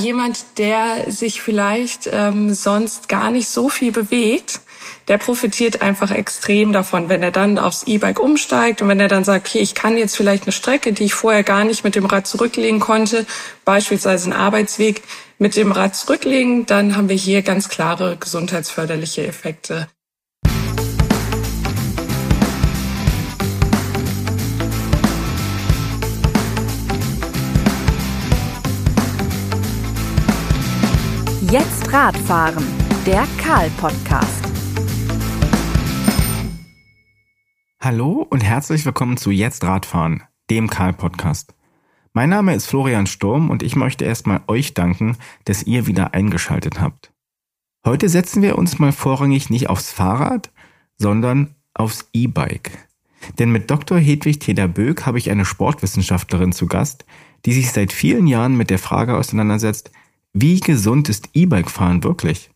[0.00, 4.60] Jemand, der sich vielleicht ähm, sonst gar nicht so viel bewegt,
[5.08, 9.24] der profitiert einfach extrem davon, wenn er dann aufs E-Bike umsteigt und wenn er dann
[9.24, 12.06] sagt, okay, ich kann jetzt vielleicht eine Strecke, die ich vorher gar nicht mit dem
[12.06, 13.26] Rad zurücklegen konnte,
[13.64, 15.02] beispielsweise einen Arbeitsweg,
[15.38, 19.88] mit dem Rad zurücklegen, dann haben wir hier ganz klare gesundheitsförderliche Effekte.
[31.50, 32.64] Jetzt Radfahren,
[33.04, 34.44] der Karl-Podcast.
[37.80, 41.56] Hallo und herzlich willkommen zu Jetzt Radfahren, dem Karl-Podcast.
[42.12, 46.80] Mein Name ist Florian Sturm und ich möchte erstmal euch danken, dass ihr wieder eingeschaltet
[46.80, 47.12] habt.
[47.84, 50.52] Heute setzen wir uns mal vorrangig nicht aufs Fahrrad,
[50.98, 52.70] sondern aufs E-Bike.
[53.40, 53.98] Denn mit Dr.
[53.98, 57.06] Hedwig Teder-Böck habe ich eine Sportwissenschaftlerin zu Gast,
[57.44, 59.90] die sich seit vielen Jahren mit der Frage auseinandersetzt,
[60.32, 62.50] wie gesund ist E-Bike-Fahren wirklich?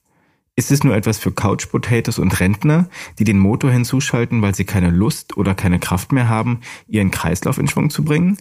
[0.57, 4.91] Ist es nur etwas für Couch-Potatoes und Rentner, die den Motor hinzuschalten, weil sie keine
[4.91, 8.39] Lust oder keine Kraft mehr haben, ihren Kreislauf in Schwung zu bringen?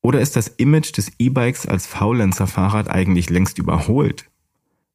[0.00, 4.24] Oder ist das Image des E-Bikes als Faulenzer-Fahrrad eigentlich längst überholt?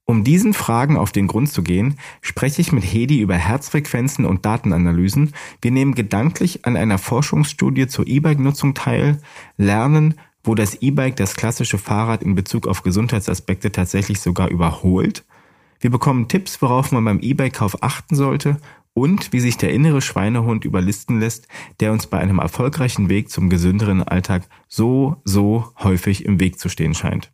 [0.05, 4.45] Um diesen Fragen auf den Grund zu gehen, spreche ich mit Hedi über Herzfrequenzen und
[4.45, 5.33] Datenanalysen.
[5.61, 9.21] Wir nehmen gedanklich an einer Forschungsstudie zur E-Bike-Nutzung teil,
[9.57, 10.15] lernen,
[10.47, 15.25] wo das E-Bike das klassische Fahrrad in Bezug auf Gesundheitsaspekte tatsächlich sogar überholt.
[15.79, 18.57] Wir bekommen Tipps, worauf man beim E-Bike-Kauf achten sollte
[18.93, 21.47] und wie sich der innere Schweinehund überlisten lässt,
[21.79, 26.69] der uns bei einem erfolgreichen Weg zum gesünderen Alltag so, so häufig im Weg zu
[26.69, 27.31] stehen scheint.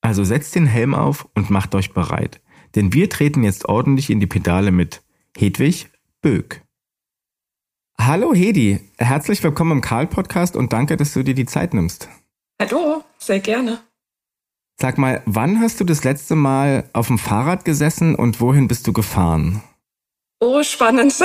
[0.00, 2.40] Also setzt den Helm auf und macht euch bereit,
[2.76, 5.02] denn wir treten jetzt ordentlich in die Pedale mit
[5.36, 5.88] Hedwig
[6.22, 6.62] Böck.
[8.06, 12.08] Hallo Hedi, herzlich willkommen im Karl-Podcast und danke, dass du dir die Zeit nimmst.
[12.58, 13.80] Hallo, sehr gerne.
[14.80, 18.86] Sag mal, wann hast du das letzte Mal auf dem Fahrrad gesessen und wohin bist
[18.86, 19.62] du gefahren?
[20.40, 21.14] Oh, spannend.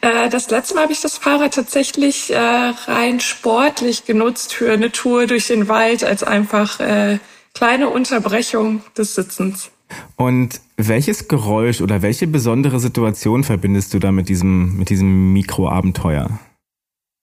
[0.00, 4.92] Äh, das letzte Mal habe ich das Fahrrad tatsächlich äh, rein sportlich genutzt für eine
[4.92, 7.18] Tour durch den Wald als einfach äh,
[7.54, 9.70] kleine Unterbrechung des Sitzens.
[10.16, 16.38] Und welches Geräusch oder welche besondere Situation verbindest du da mit diesem, mit diesem Mikroabenteuer?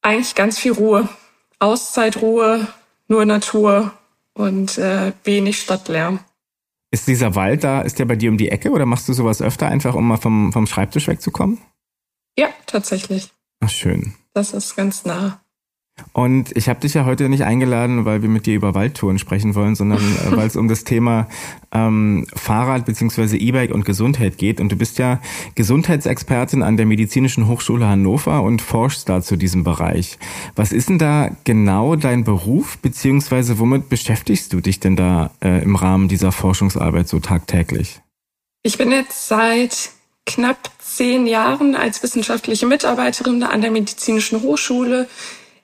[0.01, 1.09] Eigentlich ganz viel Ruhe.
[1.59, 2.67] Auszeitruhe,
[3.07, 3.93] nur Natur
[4.33, 6.19] und äh, wenig Stadtlärm.
[6.91, 9.41] Ist dieser Wald da, ist der bei dir um die Ecke oder machst du sowas
[9.41, 11.59] öfter einfach, um mal vom, vom Schreibtisch wegzukommen?
[12.37, 13.29] Ja, tatsächlich.
[13.59, 14.15] Ach, schön.
[14.33, 15.41] Das ist ganz nah.
[16.13, 19.55] Und ich habe dich ja heute nicht eingeladen, weil wir mit dir über Waldtouren sprechen
[19.55, 21.27] wollen, sondern äh, weil es um das Thema
[21.71, 24.59] ähm, Fahrrad beziehungsweise E-Bike und Gesundheit geht.
[24.59, 25.21] Und du bist ja
[25.55, 30.17] Gesundheitsexpertin an der Medizinischen Hochschule Hannover und forschst da zu diesem Bereich.
[30.55, 35.63] Was ist denn da genau dein Beruf, beziehungsweise womit beschäftigst du dich denn da äh,
[35.63, 38.01] im Rahmen dieser Forschungsarbeit so tagtäglich?
[38.63, 39.91] Ich bin jetzt seit
[40.25, 45.07] knapp zehn Jahren als wissenschaftliche Mitarbeiterin an der Medizinischen Hochschule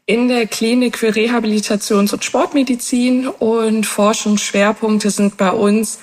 [0.07, 5.99] in der Klinik für Rehabilitations- und Sportmedizin und Forschungsschwerpunkte sind bei uns,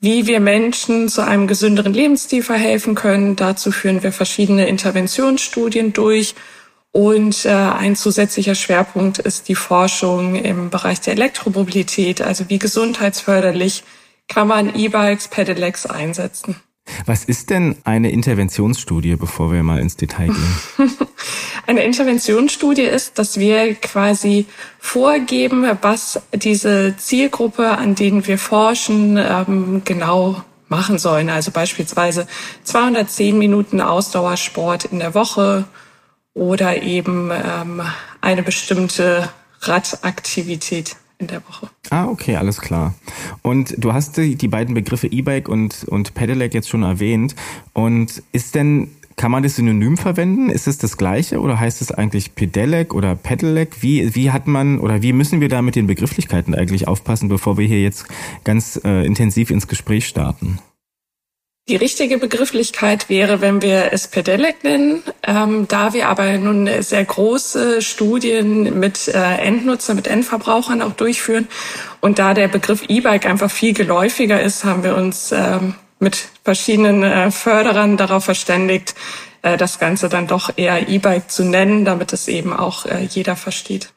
[0.00, 3.34] wie wir Menschen zu einem gesünderen Lebensstil verhelfen können.
[3.34, 6.36] Dazu führen wir verschiedene Interventionsstudien durch.
[6.92, 13.82] Und äh, ein zusätzlicher Schwerpunkt ist die Forschung im Bereich der Elektromobilität, also wie gesundheitsförderlich
[14.28, 16.56] kann man E-Bikes, Pedelecs einsetzen.
[17.06, 20.96] Was ist denn eine Interventionsstudie, bevor wir mal ins Detail gehen?
[21.66, 24.46] eine Interventionsstudie ist, dass wir quasi
[24.78, 31.28] vorgeben, was diese Zielgruppe, an denen wir forschen, ähm, genau machen sollen.
[31.28, 32.26] Also beispielsweise
[32.64, 35.64] 210 Minuten Ausdauersport in der Woche
[36.32, 37.82] oder eben ähm,
[38.20, 39.28] eine bestimmte
[39.62, 41.68] Radaktivität in der Woche.
[41.90, 42.94] Ah, okay, alles klar.
[43.42, 47.34] Und du hast die, die beiden Begriffe E-Bike und, und Pedelec jetzt schon erwähnt.
[47.72, 50.48] Und ist denn, kann man das synonym verwenden?
[50.48, 53.82] Ist es das gleiche oder heißt es eigentlich Pedelec oder Pedelec?
[53.82, 57.58] Wie, wie hat man oder wie müssen wir da mit den Begrifflichkeiten eigentlich aufpassen, bevor
[57.58, 58.06] wir hier jetzt
[58.44, 60.58] ganz äh, intensiv ins Gespräch starten?
[61.70, 65.04] Die richtige Begrifflichkeit wäre, wenn wir es Pedelec nennen.
[65.22, 71.46] Ähm, da wir aber nun sehr große Studien mit äh, Endnutzer, mit Endverbrauchern auch durchführen
[72.00, 77.04] und da der Begriff E-Bike einfach viel geläufiger ist, haben wir uns ähm, mit verschiedenen
[77.04, 78.96] äh, Förderern darauf verständigt,
[79.42, 83.36] äh, das Ganze dann doch eher E-Bike zu nennen, damit es eben auch äh, jeder
[83.36, 83.92] versteht.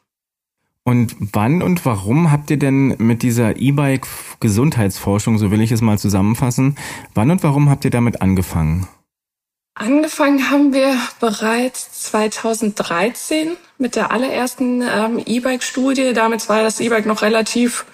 [0.86, 5.98] Und wann und warum habt ihr denn mit dieser E-Bike-Gesundheitsforschung, so will ich es mal
[5.98, 6.76] zusammenfassen,
[7.14, 8.86] wann und warum habt ihr damit angefangen?
[9.74, 16.12] Angefangen haben wir bereits 2013 mit der allerersten ähm, E-Bike-Studie.
[16.12, 17.86] Damals war das E-Bike noch relativ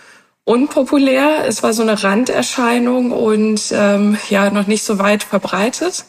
[0.44, 1.46] unpopulär.
[1.46, 6.04] Es war so eine Randerscheinung und ähm, ja noch nicht so weit verbreitet.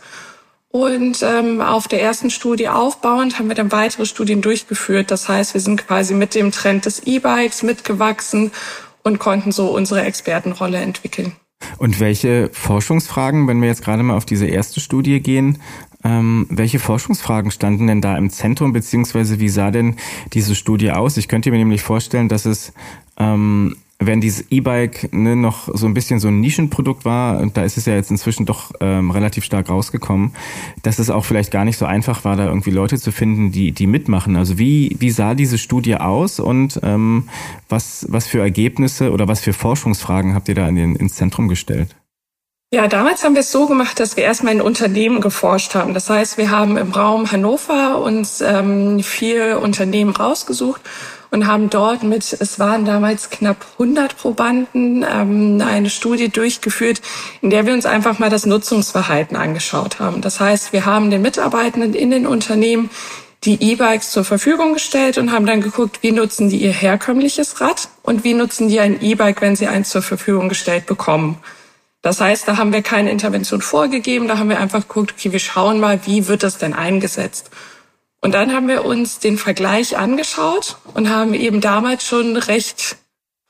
[0.72, 5.12] Und ähm, auf der ersten Studie aufbauend haben wir dann weitere Studien durchgeführt.
[5.12, 8.52] Das heißt, wir sind quasi mit dem Trend des E-Bikes mitgewachsen
[9.04, 11.34] und konnten so unsere Expertenrolle entwickeln.
[11.78, 15.60] Und welche Forschungsfragen, wenn wir jetzt gerade mal auf diese erste Studie gehen,
[16.04, 19.98] ähm, welche Forschungsfragen standen denn da im Zentrum, beziehungsweise wie sah denn
[20.34, 21.18] diese Studie aus?
[21.18, 22.74] Ich könnte mir nämlich vorstellen, dass es
[23.18, 27.64] ähm, wenn dieses E-Bike ne, noch so ein bisschen so ein Nischenprodukt war, und da
[27.64, 30.34] ist es ja jetzt inzwischen doch ähm, relativ stark rausgekommen,
[30.82, 33.72] dass es auch vielleicht gar nicht so einfach war, da irgendwie Leute zu finden, die,
[33.72, 34.36] die mitmachen.
[34.36, 37.30] Also wie, wie sah diese Studie aus und ähm,
[37.70, 41.48] was, was für Ergebnisse oder was für Forschungsfragen habt ihr da in den, ins Zentrum
[41.48, 41.96] gestellt?
[42.74, 45.94] Ja, damals haben wir es so gemacht, dass wir erstmal in Unternehmen geforscht haben.
[45.94, 50.82] Das heißt, wir haben im Raum Hannover uns ähm, vier Unternehmen rausgesucht
[51.32, 57.02] und haben dort mit, es waren damals knapp 100 Probanden, ähm, eine Studie durchgeführt,
[57.42, 60.22] in der wir uns einfach mal das Nutzungsverhalten angeschaut haben.
[60.22, 62.90] Das heißt, wir haben den Mitarbeitenden in den Unternehmen
[63.44, 67.88] die E-Bikes zur Verfügung gestellt und haben dann geguckt, wie nutzen die ihr herkömmliches Rad
[68.04, 71.38] und wie nutzen die ein E-Bike, wenn sie eins zur Verfügung gestellt bekommen.
[72.04, 75.40] Das heißt, da haben wir keine Intervention vorgegeben, da haben wir einfach geguckt, okay, wir
[75.40, 77.52] schauen mal, wie wird das denn eingesetzt.
[78.22, 82.98] Und dann haben wir uns den Vergleich angeschaut und haben eben damals schon recht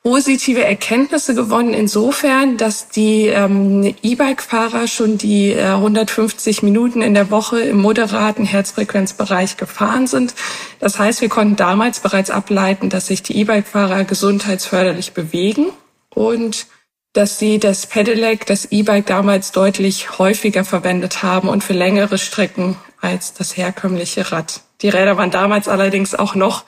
[0.04, 7.30] positive Erkenntnisse gewonnen, insofern, dass die ähm, E-Bike-Fahrer schon die äh, 150 Minuten in der
[7.30, 10.34] Woche im moderaten Herzfrequenzbereich gefahren sind.
[10.80, 15.68] Das heißt, wir konnten damals bereits ableiten, dass sich die E-Bike-Fahrer gesundheitsförderlich bewegen
[16.10, 16.66] und
[17.14, 22.78] dass sie das Pedelec, das E-Bike damals deutlich häufiger verwendet haben und für längere Strecken
[23.02, 24.62] als das herkömmliche Rad.
[24.82, 26.64] Die Räder waren damals allerdings auch noch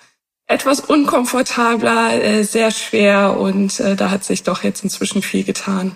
[0.48, 5.96] etwas unkomfortabler, äh, sehr schwer und äh, da hat sich doch jetzt inzwischen viel getan.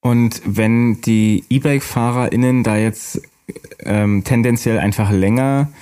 [0.00, 3.22] Und wenn die E-Bike-FahrerInnen da jetzt
[3.80, 5.72] ähm, tendenziell einfach länger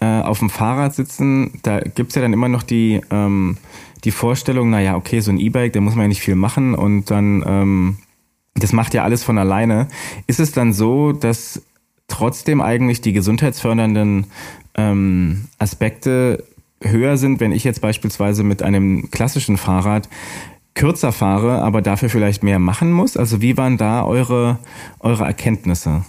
[0.00, 3.58] äh, auf dem Fahrrad sitzen, da gibt's ja dann immer noch die ähm,
[4.04, 7.10] die Vorstellung, naja, okay, so ein E-Bike, da muss man ja nicht viel machen und
[7.10, 7.96] dann, ähm,
[8.54, 9.88] das macht ja alles von alleine.
[10.26, 11.62] Ist es dann so, dass
[12.08, 14.26] trotzdem eigentlich die gesundheitsfördernden
[14.74, 16.44] ähm, Aspekte
[16.80, 20.08] höher sind, wenn ich jetzt beispielsweise mit einem klassischen Fahrrad
[20.74, 23.16] kürzer fahre, aber dafür vielleicht mehr machen muss?
[23.16, 24.58] Also wie waren da eure,
[25.00, 26.04] eure Erkenntnisse?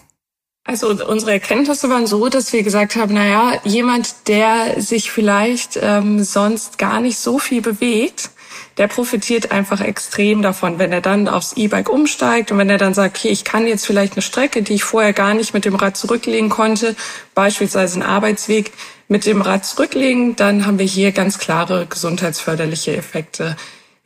[0.67, 5.79] Also unsere Erkenntnisse waren so, dass wir gesagt haben, na ja, jemand, der sich vielleicht
[5.81, 8.31] ähm, sonst gar nicht so viel bewegt,
[8.75, 12.93] der profitiert einfach extrem davon, wenn er dann aufs E-Bike umsteigt und wenn er dann
[12.93, 15.75] sagt, okay, ich kann jetzt vielleicht eine Strecke, die ich vorher gar nicht mit dem
[15.75, 16.97] Rad zurücklegen konnte,
[17.33, 18.73] beispielsweise einen Arbeitsweg,
[19.07, 23.55] mit dem Rad zurücklegen, dann haben wir hier ganz klare gesundheitsförderliche Effekte.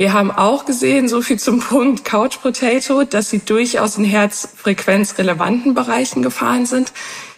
[0.01, 5.75] Wir haben auch gesehen, so viel zum Punkt Couch Potato, dass sie durchaus in herzfrequenzrelevanten
[5.75, 6.91] Bereichen gefahren sind.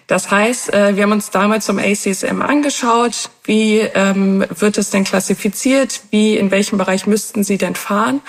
[0.08, 5.04] Das heißt, äh, wir haben uns damals zum ACSM angeschaut, wie ähm, wird es denn
[5.04, 8.22] klassifiziert, wie, in welchem Bereich müssten sie denn fahren.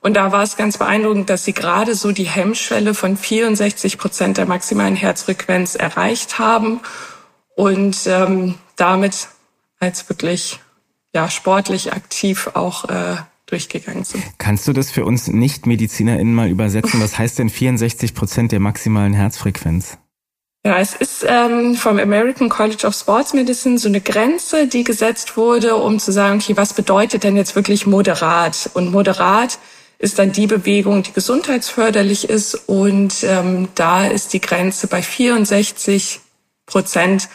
[0.00, 4.36] Und da war es ganz beeindruckend, dass sie gerade so die Hemmschwelle von 64 Prozent
[4.36, 6.80] der maximalen Herzfrequenz erreicht haben
[7.56, 9.28] und ähm, damit
[9.80, 10.60] als wirklich
[11.14, 13.16] ja sportlich aktiv auch äh,
[13.50, 14.22] durchgegangen sind.
[14.38, 17.00] Kannst du das für uns Nicht-MedizinerInnen mal übersetzen?
[17.00, 19.98] Was heißt denn 64 Prozent der maximalen Herzfrequenz?
[20.66, 25.36] Ja, es ist ähm, vom American College of Sports Medicine so eine Grenze, die gesetzt
[25.36, 28.70] wurde, um zu sagen, okay, was bedeutet denn jetzt wirklich moderat?
[28.74, 29.58] Und moderat
[29.98, 32.54] ist dann die Bewegung, die gesundheitsförderlich ist.
[32.68, 36.20] Und ähm, da ist die Grenze bei 64
[36.66, 37.28] Prozent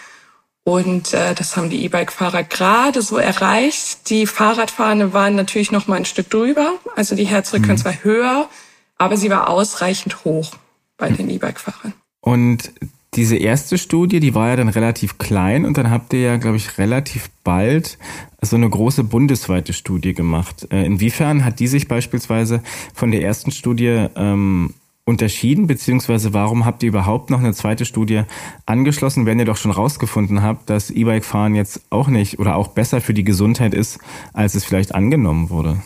[0.65, 4.09] und äh, das haben die E-Bike-Fahrer gerade so erreicht.
[4.09, 6.73] Die Fahrradfahrenden waren natürlich noch mal ein Stück drüber.
[6.95, 7.85] Also die Herzfrequenz mhm.
[7.85, 8.49] war höher,
[8.97, 10.53] aber sie war ausreichend hoch
[10.97, 11.17] bei mhm.
[11.17, 11.93] den E-Bike-Fahrern.
[12.21, 12.71] Und
[13.15, 16.57] diese erste Studie, die war ja dann relativ klein und dann habt ihr ja, glaube
[16.57, 17.97] ich, relativ bald
[18.41, 20.67] so eine große bundesweite Studie gemacht.
[20.71, 24.73] Äh, inwiefern hat die sich beispielsweise von der ersten Studie ähm,
[25.05, 28.23] unterschieden, beziehungsweise warum habt ihr überhaupt noch eine zweite Studie
[28.65, 33.01] angeschlossen, wenn ihr doch schon rausgefunden habt, dass E-Bike-Fahren jetzt auch nicht oder auch besser
[33.01, 33.99] für die Gesundheit ist,
[34.33, 35.81] als es vielleicht angenommen wurde?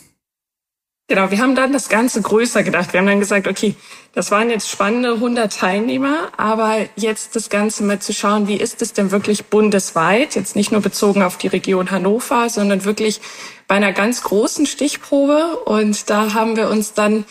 [1.10, 2.92] Genau, wir haben dann das Ganze größer gedacht.
[2.92, 3.76] Wir haben dann gesagt, okay,
[4.12, 8.82] das waren jetzt spannende 100 Teilnehmer, aber jetzt das Ganze mal zu schauen, wie ist
[8.82, 13.22] es denn wirklich bundesweit, jetzt nicht nur bezogen auf die Region Hannover, sondern wirklich
[13.70, 15.60] bei einer ganz großen Stichprobe.
[15.64, 17.24] Und da haben wir uns dann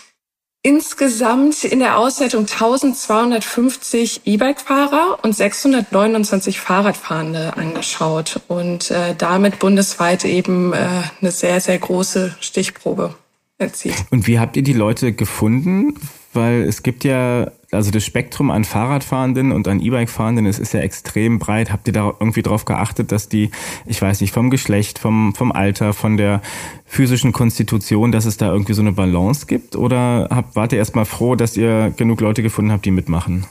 [0.63, 10.73] insgesamt in der Auswertung 1250 E-Bike-Fahrer und 629 Fahrradfahrende angeschaut und äh, damit bundesweit eben
[10.73, 13.15] äh, eine sehr, sehr große Stichprobe.
[13.59, 13.95] erzieht.
[14.11, 15.95] Und wie habt ihr die Leute gefunden?
[16.33, 20.81] Weil es gibt ja, also das Spektrum an Fahrradfahrenden und an E-Bike-Fahrenden, es ist ja
[20.81, 21.73] extrem breit.
[21.73, 23.51] Habt ihr da irgendwie drauf geachtet, dass die,
[23.87, 26.43] ich weiß nicht, vom Geschlecht, vom, vom Alter, von der
[26.85, 29.77] physischen Konstitution, dass es da irgendwie so eine Balance gibt?
[29.77, 33.47] Oder habt, wart ihr erstmal froh, dass ihr genug Leute gefunden habt, die mitmachen?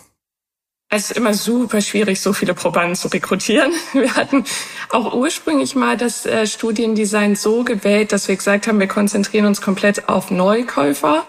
[0.89, 3.71] Es ist immer super schwierig, so viele Probanden zu rekrutieren.
[3.93, 4.45] Wir hatten
[4.89, 9.61] auch ursprünglich mal das äh, Studiendesign so gewählt, dass wir gesagt haben, wir konzentrieren uns
[9.61, 11.25] komplett auf Neukäufer,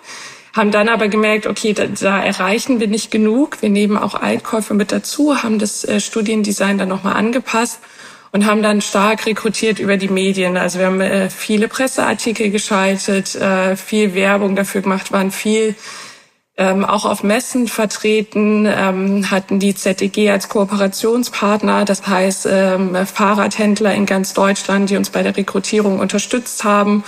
[0.56, 3.60] haben dann aber gemerkt, okay, da, da erreichen wir nicht genug.
[3.60, 7.80] Wir nehmen auch Altkäufer mit dazu, haben das äh, Studiendesign dann nochmal angepasst
[8.32, 10.56] und haben dann stark rekrutiert über die Medien.
[10.56, 15.75] Also wir haben äh, viele Presseartikel geschaltet, äh, viel Werbung dafür gemacht, waren viel
[16.58, 23.94] ähm, auch auf Messen vertreten, ähm, hatten die ZDG als Kooperationspartner, das heißt ähm, Fahrradhändler
[23.94, 27.04] in ganz Deutschland, die uns bei der Rekrutierung unterstützt haben.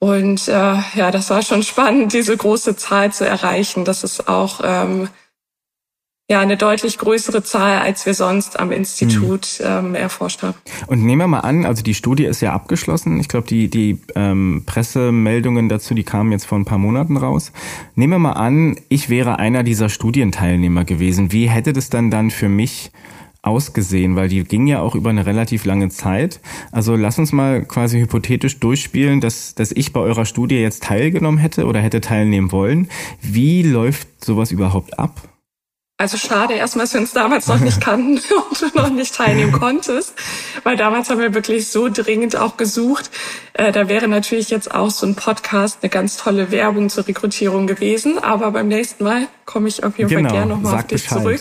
[0.00, 3.84] Und äh, ja, das war schon spannend, diese große Zahl zu erreichen.
[3.84, 5.08] Das ist auch ähm,
[6.30, 10.54] ja eine deutlich größere Zahl, als wir sonst am Institut ähm, erforscht haben.
[10.86, 13.18] Und nehmen wir mal an, also die Studie ist ja abgeschlossen.
[13.18, 17.50] Ich glaube, die, die ähm, Pressemeldungen dazu, die kamen jetzt vor ein paar Monaten raus.
[17.96, 21.32] Nehmen wir mal an, ich wäre einer dieser Studienteilnehmer gewesen.
[21.32, 22.92] Wie hätte das dann dann für mich
[23.42, 24.16] ausgesehen?
[24.16, 26.40] Weil die ging ja auch über eine relativ lange Zeit.
[26.72, 31.38] Also lass uns mal quasi hypothetisch durchspielen, dass, dass ich bei eurer Studie jetzt teilgenommen
[31.38, 32.88] hätte oder hätte teilnehmen wollen.
[33.20, 35.28] Wie läuft sowas überhaupt ab?
[36.00, 39.50] Also schade erstmal, dass wir uns damals noch nicht kannten und du noch nicht teilnehmen
[39.50, 40.14] konntest,
[40.62, 43.10] weil damals haben wir wirklich so dringend auch gesucht.
[43.52, 47.66] Äh, da wäre natürlich jetzt auch so ein Podcast eine ganz tolle Werbung zur Rekrutierung
[47.66, 51.02] gewesen, aber beim nächsten Mal komme ich auf jeden genau, Fall gerne nochmal auf dich
[51.02, 51.22] Bescheid.
[51.22, 51.40] zurück.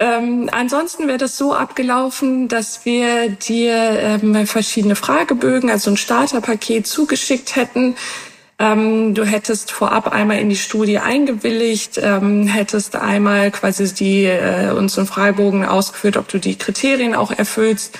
[0.00, 6.86] Ähm, ansonsten wäre das so abgelaufen, dass wir dir ähm, verschiedene Fragebögen, also ein Starterpaket
[6.86, 7.96] zugeschickt hätten,
[8.60, 14.72] ähm, du hättest vorab einmal in die Studie eingewilligt, ähm, hättest einmal quasi die äh,
[14.72, 17.96] uns in Freibogen ausgeführt, ob du die Kriterien auch erfüllst.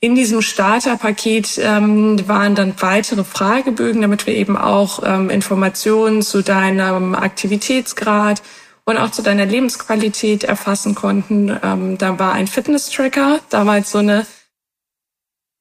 [0.00, 6.42] In diesem Starterpaket ähm, waren dann weitere Fragebögen, damit wir eben auch ähm, Informationen zu
[6.42, 8.40] deinem Aktivitätsgrad
[8.88, 11.54] und auch zu deiner Lebensqualität erfassen konnten.
[11.62, 14.24] Ähm, da war ein Fitness-Tracker, damals so eine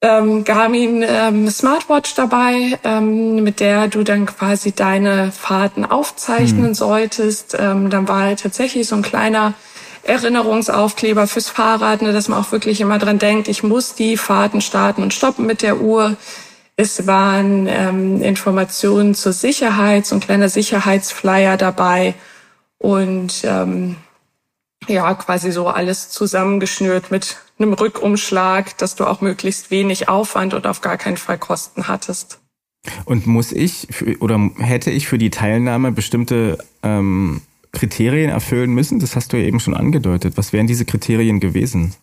[0.02, 6.74] ähm, Garmin ähm, Smartwatch dabei, ähm, mit der du dann quasi deine Fahrten aufzeichnen mhm.
[6.74, 7.58] solltest.
[7.60, 9.56] Ähm, dann war halt tatsächlich so ein kleiner
[10.04, 14.62] Erinnerungsaufkleber fürs Fahrrad, ne, dass man auch wirklich immer dran denkt, ich muss die Fahrten
[14.62, 16.16] starten und stoppen mit der Uhr.
[16.78, 22.14] Es waren ähm, Informationen zur Sicherheit, so ein kleiner Sicherheitsflyer dabei
[22.78, 23.96] und ähm,
[24.88, 30.68] ja, quasi so alles zusammengeschnürt mit einem Rückumschlag, dass du auch möglichst wenig Aufwand und
[30.68, 32.40] auf gar keinen Fall Kosten hattest.
[33.06, 33.88] Und muss ich
[34.22, 37.42] oder hätte ich für die Teilnahme bestimmte ähm,
[37.72, 39.00] Kriterien erfüllen müssen?
[39.00, 40.38] Das hast du ja eben schon angedeutet.
[40.38, 41.96] Was wären diese Kriterien gewesen?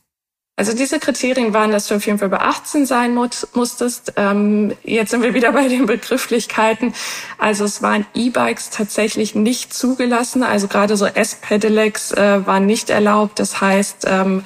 [0.56, 4.12] Also diese Kriterien waren, dass du auf jeden Fall bei 18 sein musstest.
[4.16, 6.94] Ähm, jetzt sind wir wieder bei den Begrifflichkeiten.
[7.38, 10.44] Also es waren E-Bikes tatsächlich nicht zugelassen.
[10.44, 13.40] Also gerade so S-Pedelecs äh, waren nicht erlaubt.
[13.40, 14.44] Das heißt, ähm,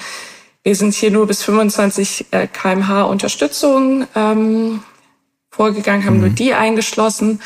[0.62, 4.82] wir sind hier nur bis 25 äh, kmh Unterstützung ähm,
[5.50, 6.20] vorgegangen, haben mhm.
[6.20, 7.42] nur die eingeschlossen.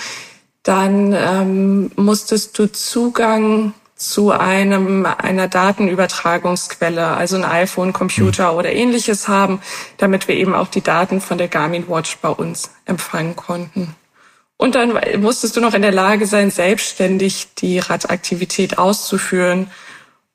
[0.63, 3.75] Dann ähm, musstest du Zugang
[4.11, 8.59] zu einem einer Datenübertragungsquelle, also ein iPhone, Computer mhm.
[8.59, 9.61] oder ähnliches haben,
[9.97, 13.95] damit wir eben auch die Daten von der Garmin Watch bei uns empfangen konnten.
[14.57, 19.69] Und dann musstest du noch in der Lage sein, selbstständig die Radaktivität auszuführen.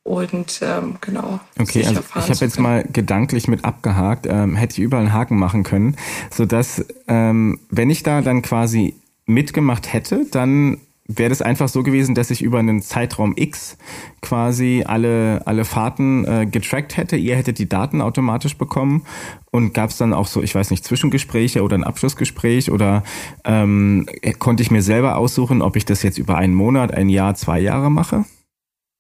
[0.03, 1.39] Und ähm, genau.
[1.59, 5.38] Okay, also ich habe jetzt mal gedanklich mit abgehakt, ähm, hätte ich überall einen Haken
[5.38, 5.97] machen können,
[6.29, 8.95] so dass ähm, wenn ich da dann quasi
[9.25, 13.78] mitgemacht hätte, dann wäre das einfach so gewesen, dass ich über einen Zeitraum X
[14.22, 17.16] quasi alle, alle Fahrten äh, getrackt hätte.
[17.16, 19.06] Ihr hättet die Daten automatisch bekommen
[19.52, 23.04] und gab es dann auch so, ich weiß nicht, Zwischengespräche oder ein Abschlussgespräch oder
[23.46, 24.08] ähm,
[24.40, 27.60] konnte ich mir selber aussuchen, ob ich das jetzt über einen Monat, ein Jahr, zwei
[27.60, 28.26] Jahre mache?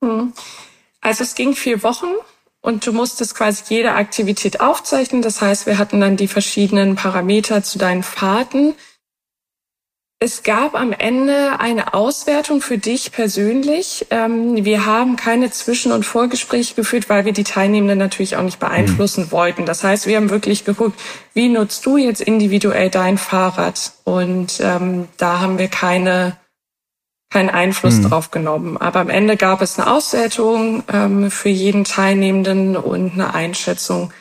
[0.03, 0.33] Hm.
[1.01, 2.07] Also es ging vier Wochen
[2.61, 5.21] und du musstest quasi jede Aktivität aufzeichnen.
[5.21, 8.75] Das heißt, wir hatten dann die verschiedenen Parameter zu deinen Fahrten
[10.19, 14.07] es gab am Ende eine Auswertung für dich persönlich.
[14.09, 18.59] Ähm, wir haben keine Zwischen- und Vorgespräche geführt, weil wir die Teilnehmenden natürlich auch nicht
[18.59, 19.31] beeinflussen mhm.
[19.31, 19.65] wollten.
[19.67, 20.99] Das heißt, wir haben wirklich geguckt,
[21.35, 23.93] wie nutzt du jetzt individuell dein Fahrrad?
[24.05, 26.35] Und ähm, da haben wir keine,
[27.29, 28.09] keinen Einfluss mhm.
[28.09, 28.77] drauf genommen.
[28.77, 34.11] Aber am Ende gab es eine Auswertung ähm, für jeden Teilnehmenden und eine Einschätzung,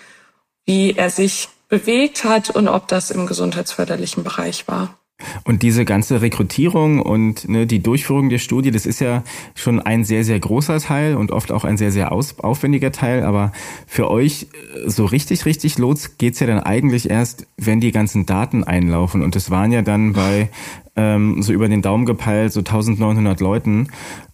[0.66, 4.98] wie er sich bewegt hat und ob das im gesundheitsförderlichen Bereich war.
[5.44, 9.22] Und diese ganze Rekrutierung und ne, die Durchführung der Studie, das ist ja
[9.54, 13.22] schon ein sehr, sehr großer Teil und oft auch ein sehr, sehr aus, aufwendiger Teil.
[13.22, 13.52] Aber
[13.86, 18.26] für euch äh, so richtig, richtig los geht's ja dann eigentlich erst, wenn die ganzen
[18.26, 19.22] Daten einlaufen.
[19.22, 20.50] Und das waren ja dann bei
[20.96, 23.88] ähm, so über den Daumen gepeilt so 1900 Leuten.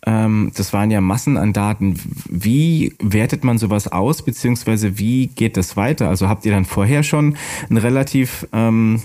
[0.04, 1.98] Ähm, das waren ja Massen an Daten.
[2.28, 6.08] Wie wertet man sowas aus, beziehungsweise wie geht das weiter?
[6.08, 7.36] Also habt ihr dann vorher schon
[7.70, 8.48] ein relativ...
[8.52, 9.02] Ähm,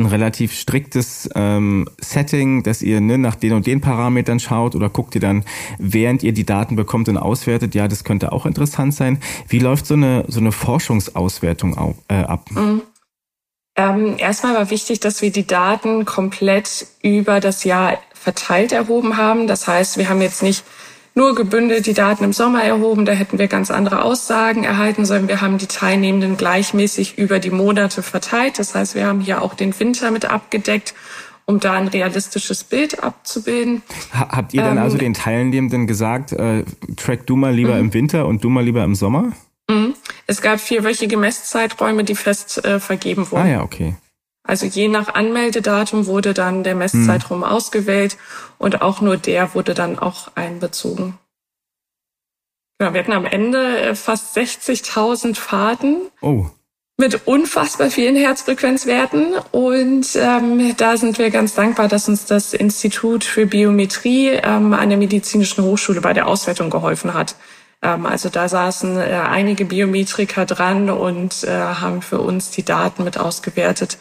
[0.00, 4.88] ein relativ striktes ähm, Setting, dass ihr ne, nach den und den Parametern schaut oder
[4.88, 5.44] guckt ihr dann,
[5.78, 9.18] während ihr die Daten bekommt und auswertet, ja, das könnte auch interessant sein.
[9.48, 12.50] Wie läuft so eine, so eine Forschungsauswertung au, äh, ab?
[12.50, 12.82] Mhm.
[13.76, 19.46] Ähm, erstmal war wichtig, dass wir die Daten komplett über das Jahr verteilt erhoben haben.
[19.46, 20.64] Das heißt, wir haben jetzt nicht
[21.14, 25.28] nur gebündelt die Daten im Sommer erhoben, da hätten wir ganz andere Aussagen erhalten, sondern
[25.28, 28.58] wir haben die Teilnehmenden gleichmäßig über die Monate verteilt.
[28.58, 30.94] Das heißt, wir haben hier auch den Winter mit abgedeckt,
[31.46, 33.82] um da ein realistisches Bild abzubilden.
[34.12, 36.64] Habt ihr dann ähm, also den Teilnehmenden gesagt, äh,
[36.96, 37.80] track du mal lieber mhm.
[37.80, 39.32] im Winter und du mal lieber im Sommer?
[39.68, 39.94] Mhm.
[40.26, 43.42] Es gab vierwöchige Messzeiträume, die fest äh, vergeben wurden.
[43.42, 43.96] Ah ja, okay.
[44.42, 47.48] Also je nach Anmeldedatum wurde dann der Messzeitraum hm.
[47.48, 48.16] ausgewählt
[48.58, 51.18] und auch nur der wurde dann auch einbezogen.
[52.80, 55.98] Ja, wir hatten am Ende äh, fast 60.000 Fahrten.
[56.22, 56.46] Oh.
[56.96, 59.34] Mit unfassbar vielen Herzfrequenzwerten.
[59.52, 64.88] Und ähm, da sind wir ganz dankbar, dass uns das Institut für Biometrie ähm, an
[64.88, 67.36] der Medizinischen Hochschule bei der Auswertung geholfen hat.
[67.82, 73.04] Ähm, also da saßen äh, einige Biometriker dran und äh, haben für uns die Daten
[73.04, 73.98] mit ausgewertet,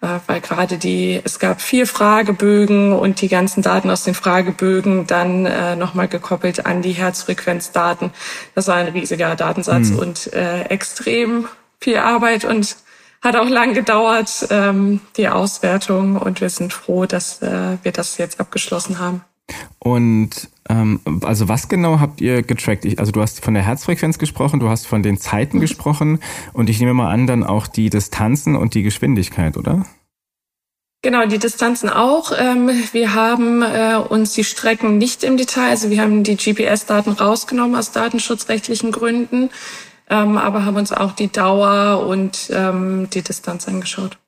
[0.00, 5.06] äh, weil gerade die, es gab vier Fragebögen und die ganzen Daten aus den Fragebögen
[5.06, 8.10] dann nochmal gekoppelt an die Herzfrequenzdaten.
[8.54, 9.98] Das war ein riesiger Datensatz mhm.
[9.98, 11.48] und extrem
[11.80, 12.76] viel Arbeit und
[13.22, 16.16] hat auch lang gedauert, ähm, die Auswertung.
[16.16, 19.22] Und wir sind froh, dass wir das jetzt abgeschlossen haben.
[19.78, 22.84] Und ähm, also was genau habt ihr getrackt?
[22.84, 25.60] Ich, also du hast von der Herzfrequenz gesprochen, du hast von den Zeiten mhm.
[25.60, 26.18] gesprochen
[26.52, 29.86] und ich nehme mal an, dann auch die Distanzen und die Geschwindigkeit, oder?
[31.02, 32.32] Genau, die Distanzen auch.
[32.36, 37.12] Ähm, wir haben äh, uns die Strecken nicht im Detail, also wir haben die GPS-Daten
[37.12, 39.50] rausgenommen aus datenschutzrechtlichen Gründen,
[40.10, 44.18] ähm, aber haben uns auch die Dauer und ähm, die Distanz angeschaut.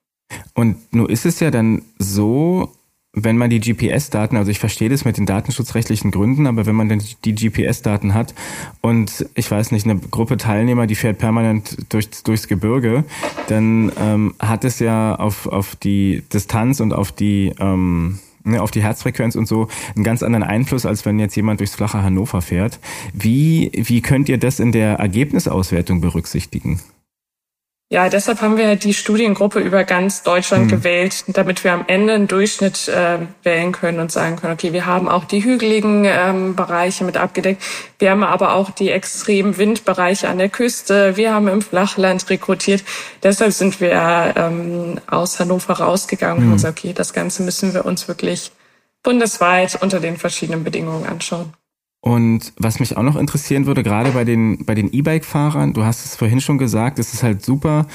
[0.55, 2.73] Und nun ist es ja dann so,
[3.15, 6.89] wenn man die GPS-Daten, also ich verstehe das mit den datenschutzrechtlichen Gründen, aber wenn man
[6.89, 8.35] dann die GPS-Daten hat
[8.81, 13.05] und ich weiß nicht, eine Gruppe Teilnehmer, die fährt permanent durch, durchs Gebirge,
[13.49, 18.71] dann ähm, hat es ja auf, auf die Distanz und auf die ähm, ne, auf
[18.71, 22.43] die Herzfrequenz und so einen ganz anderen Einfluss, als wenn jetzt jemand durchs flache Hannover
[22.43, 22.79] fährt.
[23.15, 26.81] Wie, wie könnt ihr das in der Ergebnisauswertung berücksichtigen?
[27.91, 30.69] Ja, deshalb haben wir die Studiengruppe über ganz Deutschland mhm.
[30.69, 34.85] gewählt, damit wir am Ende einen Durchschnitt äh, wählen können und sagen können, okay, wir
[34.85, 37.63] haben auch die hügeligen ähm, Bereiche mit abgedeckt.
[37.99, 41.17] Wir haben aber auch die extremen Windbereiche an der Küste.
[41.17, 42.85] Wir haben im Flachland rekrutiert.
[43.23, 46.51] Deshalb sind wir ähm, aus Hannover rausgegangen mhm.
[46.51, 48.53] und gesagt, okay, das Ganze müssen wir uns wirklich
[49.03, 51.55] bundesweit unter den verschiedenen Bedingungen anschauen.
[52.01, 56.05] Und was mich auch noch interessieren würde, gerade bei den bei den E-Bike-Fahrern, du hast
[56.05, 57.87] es vorhin schon gesagt, es ist halt super,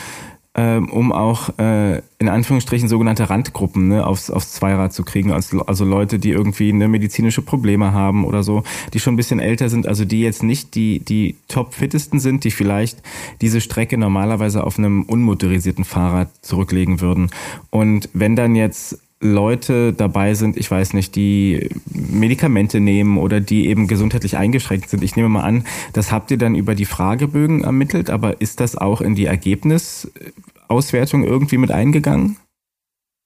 [0.56, 5.66] ähm, um auch äh, in Anführungsstrichen sogenannte Randgruppen ne, aufs, aufs Zweirad zu kriegen, also,
[5.66, 8.64] also Leute, die irgendwie ne, medizinische Probleme haben oder so,
[8.94, 12.52] die schon ein bisschen älter sind, also die jetzt nicht die die top-fittesten sind, die
[12.52, 13.02] vielleicht
[13.42, 17.32] diese Strecke normalerweise auf einem unmotorisierten Fahrrad zurücklegen würden.
[17.72, 23.68] Und wenn dann jetzt Leute dabei sind, ich weiß nicht, die Medikamente nehmen oder die
[23.68, 25.04] eben gesundheitlich eingeschränkt sind.
[25.04, 28.78] Ich nehme mal an, das habt ihr dann über die Fragebögen ermittelt, aber ist das
[28.78, 32.38] auch in die Ergebnisauswertung irgendwie mit eingegangen?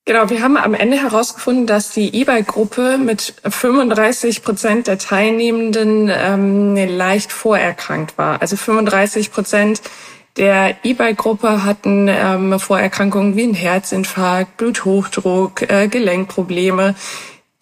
[0.05, 6.75] Genau, wir haben am Ende herausgefunden, dass die E-Bike-Gruppe mit 35 Prozent der Teilnehmenden ähm,
[6.75, 8.41] leicht vorerkrankt war.
[8.41, 9.81] Also 35 Prozent
[10.37, 16.95] der E-Bike-Gruppe hatten ähm, Vorerkrankungen wie ein Herzinfarkt, Bluthochdruck, äh, Gelenkprobleme.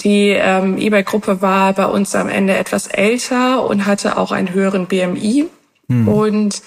[0.02, 4.88] Die ähm, E-Bike-Gruppe war bei uns am Ende etwas älter und hatte auch einen höheren
[4.88, 5.48] BMI
[5.88, 6.08] hm.
[6.08, 6.62] und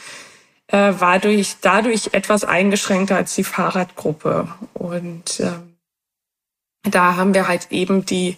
[0.69, 4.49] äh, war durch, dadurch etwas eingeschränkter als die Fahrradgruppe.
[4.75, 5.75] Und ähm,
[6.83, 8.37] da haben wir halt eben die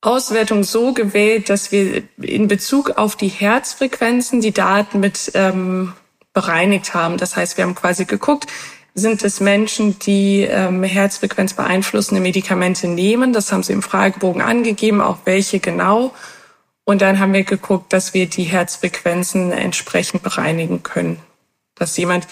[0.00, 5.92] Auswertung so gewählt, dass wir in Bezug auf die Herzfrequenzen die Daten mit ähm,
[6.36, 7.16] bereinigt haben.
[7.16, 8.46] Das heißt, wir haben quasi geguckt,
[8.92, 13.32] sind es Menschen, die ähm, Herzfrequenz beeinflussende Medikamente nehmen.
[13.32, 16.12] Das haben sie im Fragebogen angegeben, auch welche genau.
[16.84, 21.18] Und dann haben wir geguckt, dass wir die Herzfrequenzen entsprechend bereinigen können.
[21.74, 22.26] Dass jemand,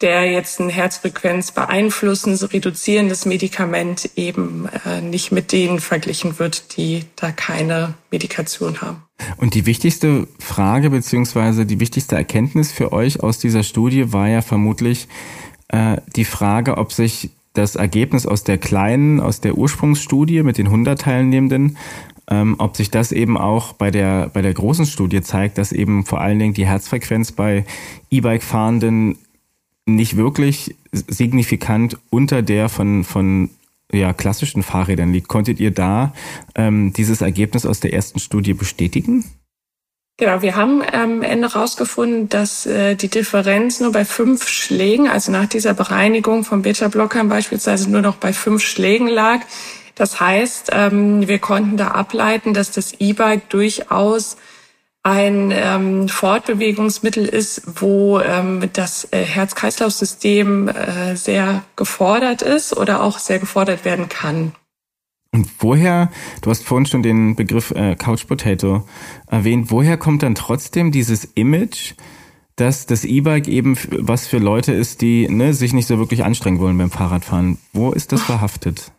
[0.00, 7.04] der jetzt ein Herzfrequenz beeinflussendes, reduzierendes Medikament eben äh, nicht mit denen verglichen wird, die
[7.16, 9.02] da keine Medikation haben.
[9.36, 14.40] Und die wichtigste Frage beziehungsweise die wichtigste Erkenntnis für euch aus dieser Studie war ja
[14.40, 15.08] vermutlich
[15.68, 20.66] äh, die Frage, ob sich das Ergebnis aus der kleinen, aus der Ursprungsstudie mit den
[20.66, 21.76] 100 Teilnehmenden,
[22.30, 26.06] ähm, ob sich das eben auch bei der, bei der großen Studie zeigt, dass eben
[26.06, 27.64] vor allen Dingen die Herzfrequenz bei
[28.10, 29.18] E-Bike-Fahrenden
[29.94, 33.50] nicht wirklich signifikant unter der von, von
[33.92, 35.28] ja, klassischen Fahrrädern liegt.
[35.28, 36.12] Konntet ihr da
[36.54, 39.24] ähm, dieses Ergebnis aus der ersten Studie bestätigen?
[40.16, 45.32] Genau, wir haben am Ende herausgefunden, dass äh, die Differenz nur bei fünf Schlägen, also
[45.32, 49.40] nach dieser Bereinigung von Beta-Blockern beispielsweise nur noch bei fünf Schlägen lag.
[49.94, 54.36] Das heißt, ähm, wir konnten da ableiten, dass das E-Bike durchaus
[55.02, 63.18] ein ähm, Fortbewegungsmittel ist, wo ähm, das äh, Herz-Kreislauf-System äh, sehr gefordert ist oder auch
[63.18, 64.52] sehr gefordert werden kann.
[65.32, 66.10] Und woher,
[66.42, 68.86] du hast vorhin schon den Begriff äh, Couch Potato
[69.26, 71.94] erwähnt, woher kommt dann trotzdem dieses Image,
[72.56, 76.58] dass das E-Bike eben was für Leute ist, die ne, sich nicht so wirklich anstrengen
[76.58, 77.58] wollen beim Fahrradfahren?
[77.72, 78.92] Wo ist das verhaftet?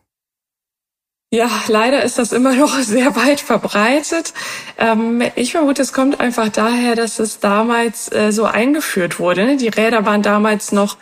[1.34, 4.34] Ja, leider ist das immer noch sehr weit verbreitet.
[4.78, 9.46] Ähm, ich vermute, es kommt einfach daher, dass es damals äh, so eingeführt wurde.
[9.46, 9.56] Ne?
[9.56, 10.98] Die Räder waren damals noch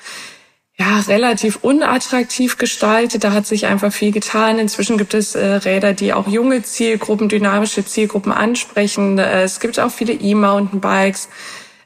[0.78, 3.24] ja, relativ unattraktiv gestaltet.
[3.24, 4.60] Da hat sich einfach viel getan.
[4.60, 9.18] Inzwischen gibt es äh, Räder, die auch junge Zielgruppen, dynamische Zielgruppen ansprechen.
[9.18, 11.28] Äh, es gibt auch viele E-Mountainbikes.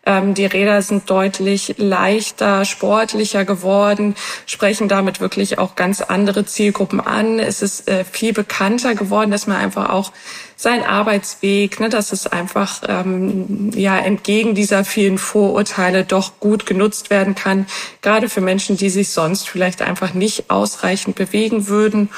[0.06, 7.00] Ähm, die Räder sind deutlich leichter, sportlicher geworden, sprechen damit wirklich auch ganz andere Zielgruppen
[7.00, 7.39] an.
[7.39, 10.12] Es ist äh, viel bekannter geworden, dass man einfach auch
[10.58, 17.10] sein Arbeitsweg, ne, dass es einfach ähm, ja entgegen dieser vielen Vorurteile doch gut genutzt
[17.10, 17.66] werden kann,
[18.02, 22.10] gerade für Menschen, die sich sonst vielleicht einfach nicht ausreichend bewegen würden.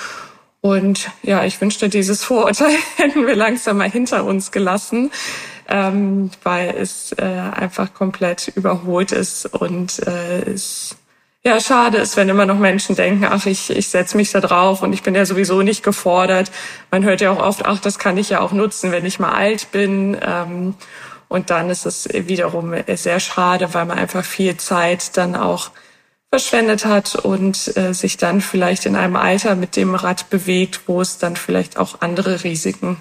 [0.61, 5.11] Und ja, ich wünschte, dieses Vorurteil hätten wir langsam mal hinter uns gelassen
[5.67, 10.95] ähm, weil es äh, einfach komplett überholt ist und äh, es
[11.43, 14.81] ja schade ist, wenn immer noch Menschen denken, ach, ich, ich setze mich da drauf
[14.81, 16.51] und ich bin ja sowieso nicht gefordert.
[16.91, 19.33] Man hört ja auch oft, ach, das kann ich ja auch nutzen, wenn ich mal
[19.33, 20.17] alt bin.
[20.21, 20.73] Ähm,
[21.27, 25.71] und dann ist es wiederum sehr schade, weil man einfach viel Zeit dann auch
[26.29, 31.01] verschwendet hat und äh, sich dann vielleicht in einem Alter mit dem Rad bewegt, wo
[31.01, 32.97] es dann vielleicht auch andere Risiken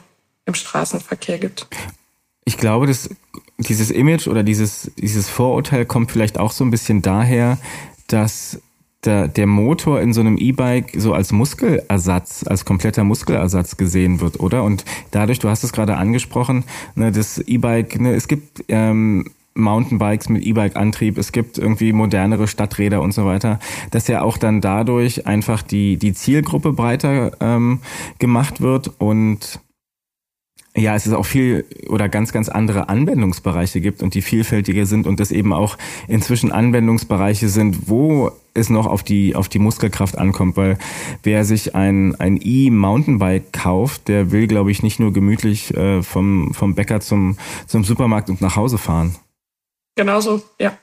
[0.47, 1.67] im Straßenverkehr gibt
[2.45, 3.11] ich glaube, dass
[3.59, 7.59] dieses Image oder dieses, dieses Vorurteil kommt vielleicht auch so ein bisschen daher,
[8.09, 8.61] dass
[9.05, 14.41] der, der Motor in so einem E-Bike so als Muskelersatz, als kompletter Muskelersatz gesehen wird,
[14.41, 14.65] oder?
[14.65, 20.29] Und dadurch, du hast es gerade angesprochen, ne, das E-Bike, ne, es gibt ähm, Mountainbikes
[20.29, 25.27] mit E-Bike-Antrieb, es gibt irgendwie modernere Stadträder und so weiter, dass ja auch dann dadurch
[25.27, 27.81] einfach die, die Zielgruppe breiter ähm,
[28.19, 29.61] gemacht wird und
[30.77, 35.07] ja, es ist auch viel oder ganz, ganz andere Anwendungsbereiche gibt und die vielfältiger sind
[35.07, 40.19] und das eben auch inzwischen Anwendungsbereiche sind, wo es noch auf die, auf die Muskelkraft
[40.19, 40.79] ankommt, weil
[41.23, 46.53] wer sich ein, ein E-Mountainbike kauft, der will, glaube ich, nicht nur gemütlich äh, vom,
[46.55, 49.15] vom Bäcker zum, zum Supermarkt und nach Hause fahren.
[49.97, 50.77] Genauso, ja.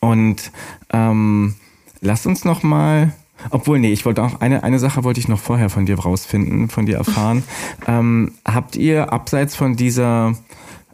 [0.00, 0.50] Und
[0.92, 1.54] ähm,
[2.00, 3.12] lass uns noch mal
[3.50, 6.68] obwohl, nee, ich wollte auch eine, eine Sache wollte ich noch vorher von dir rausfinden,
[6.68, 7.42] von dir erfahren.
[7.86, 10.34] ähm, habt ihr abseits von dieser,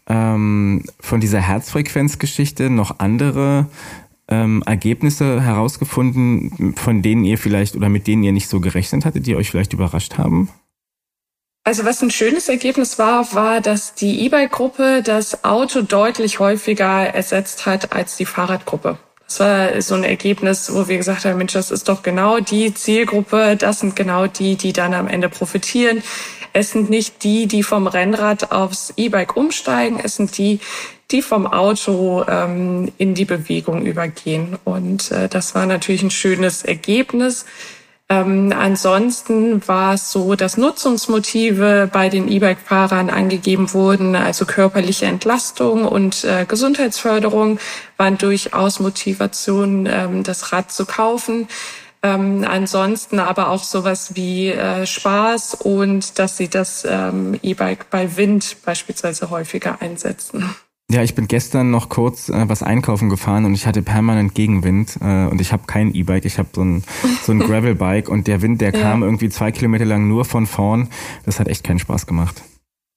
[0.07, 3.67] ähm, von dieser Herzfrequenzgeschichte noch andere
[4.29, 9.27] ähm, Ergebnisse herausgefunden, von denen ihr vielleicht oder mit denen ihr nicht so gerechnet hattet,
[9.27, 10.49] die euch vielleicht überrascht haben?
[11.65, 17.67] Also was ein schönes Ergebnis war, war, dass die E-Bike-Gruppe das Auto deutlich häufiger ersetzt
[17.67, 18.99] hat als die Fahrradgruppe.
[19.29, 22.73] Das war so ein Ergebnis, wo wir gesagt haben, Mensch, das ist doch genau die
[22.73, 26.03] Zielgruppe, das sind genau die, die dann am Ende profitieren.
[26.55, 30.61] Es sind nicht die, die vom Rennrad aufs E-Bike umsteigen, es sind die,
[31.11, 34.57] die vom Auto ähm, in die Bewegung übergehen.
[34.65, 37.45] Und äh, das war natürlich ein schönes Ergebnis.
[38.11, 45.85] Ähm, ansonsten war es so, dass Nutzungsmotive bei den E-Bike-Fahrern angegeben wurden, also körperliche Entlastung
[45.85, 47.59] und äh, Gesundheitsförderung
[47.99, 51.49] waren durchaus Motivationen, ähm, das Rad zu kaufen.
[52.03, 58.17] Ähm, ansonsten aber auch sowas wie äh, Spaß und dass sie das ähm, E-Bike bei
[58.17, 60.55] Wind beispielsweise häufiger einsetzen.
[60.91, 64.97] Ja, ich bin gestern noch kurz äh, was einkaufen gefahren und ich hatte permanent Gegenwind
[65.03, 66.83] äh, und ich habe kein E-Bike, ich habe so ein,
[67.23, 68.81] so ein Gravel-Bike und der Wind, der ja.
[68.81, 70.89] kam irgendwie zwei Kilometer lang nur von vorn.
[71.27, 72.43] Das hat echt keinen Spaß gemacht.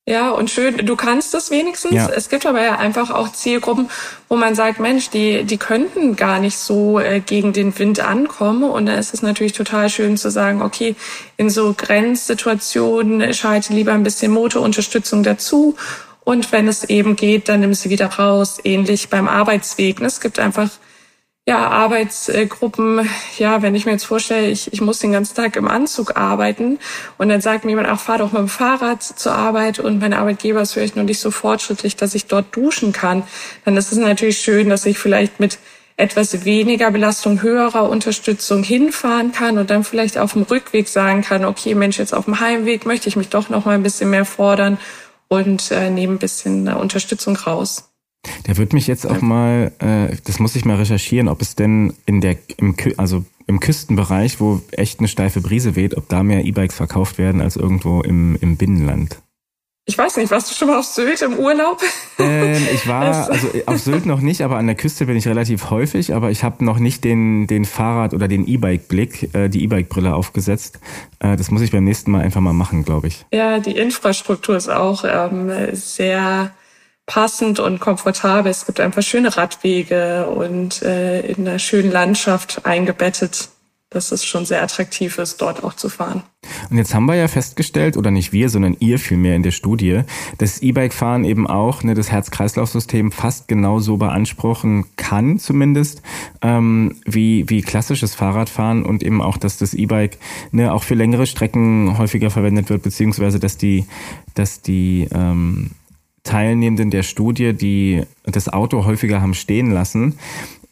[0.07, 1.93] Ja, und schön, du kannst es wenigstens.
[1.93, 2.09] Ja.
[2.09, 3.89] Es gibt aber ja einfach auch Zielgruppen,
[4.29, 8.63] wo man sagt, Mensch, die, die könnten gar nicht so äh, gegen den Wind ankommen.
[8.63, 10.95] Und da ist es natürlich total schön zu sagen, okay,
[11.37, 15.75] in so Grenzsituationen schalte lieber ein bisschen Motorunterstützung dazu.
[16.23, 18.59] Und wenn es eben geht, dann nimm sie wieder raus.
[18.63, 20.01] Ähnlich beim Arbeitsweg.
[20.01, 20.69] Es gibt einfach
[21.47, 25.67] ja, Arbeitsgruppen, ja, wenn ich mir jetzt vorstelle, ich, ich muss den ganzen Tag im
[25.67, 26.77] Anzug arbeiten
[27.17, 30.13] und dann sagt mir jemand, ach, fahr doch mit dem Fahrrad zur Arbeit und mein
[30.13, 33.23] Arbeitgeber ist vielleicht noch nicht so fortschrittlich, dass ich dort duschen kann,
[33.65, 35.57] dann ist es natürlich schön, dass ich vielleicht mit
[35.97, 41.43] etwas weniger Belastung, höherer Unterstützung hinfahren kann und dann vielleicht auf dem Rückweg sagen kann,
[41.43, 44.25] okay, Mensch, jetzt auf dem Heimweg möchte ich mich doch noch mal ein bisschen mehr
[44.25, 44.77] fordern
[45.31, 47.89] und äh, nehme ein bisschen äh, Unterstützung raus.
[48.47, 51.93] Der wird mich jetzt auch mal, äh, das muss ich mal recherchieren, ob es denn
[52.05, 56.43] in der, im, also im Küstenbereich, wo echt eine steife Brise weht, ob da mehr
[56.43, 59.21] E-Bikes verkauft werden als irgendwo im, im Binnenland.
[59.85, 61.81] Ich weiß nicht, warst du schon mal auf Sylt im Urlaub?
[62.19, 65.71] Ähm, ich war, also auf Sylt noch nicht, aber an der Küste bin ich relativ
[65.71, 70.13] häufig, aber ich habe noch nicht den, den Fahrrad- oder den E-Bike-Blick, äh, die E-Bike-Brille
[70.13, 70.79] aufgesetzt.
[71.19, 73.25] Äh, das muss ich beim nächsten Mal einfach mal machen, glaube ich.
[73.33, 76.51] Ja, die Infrastruktur ist auch ähm, sehr
[77.07, 78.51] passend und komfortabel.
[78.51, 83.49] Es gibt einfach schöne Radwege und äh, in einer schönen Landschaft eingebettet,
[83.91, 86.23] dass es schon sehr attraktiv ist, dort auch zu fahren.
[86.69, 90.03] Und jetzt haben wir ja festgestellt, oder nicht wir, sondern ihr vielmehr in der Studie,
[90.37, 96.01] dass E-Bike-Fahren eben auch ne, das Herz-Kreislauf-System fast genauso beanspruchen kann, zumindest,
[96.41, 100.17] ähm, wie, wie klassisches Fahrradfahren und eben auch, dass das E-Bike
[100.53, 103.85] ne, auch für längere Strecken häufiger verwendet wird, beziehungsweise dass die,
[104.35, 105.71] dass die ähm,
[106.23, 110.17] Teilnehmenden der Studie, die das Auto häufiger haben stehen lassen.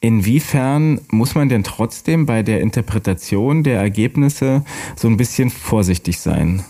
[0.02, 4.64] Inwiefern muss man denn trotzdem bei der Interpretation der Ergebnisse
[4.96, 6.64] so ein bisschen vorsichtig sein?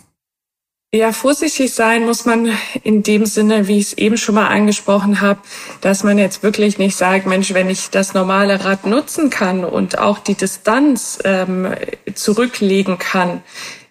[0.92, 2.52] Ja, vorsichtig sein muss man
[2.84, 5.40] in dem Sinne, wie ich es eben schon mal angesprochen habe,
[5.82, 10.00] dass man jetzt wirklich nicht sagt, Mensch, wenn ich das normale Rad nutzen kann und
[10.00, 11.68] auch die Distanz ähm,
[12.16, 13.44] zurücklegen kann,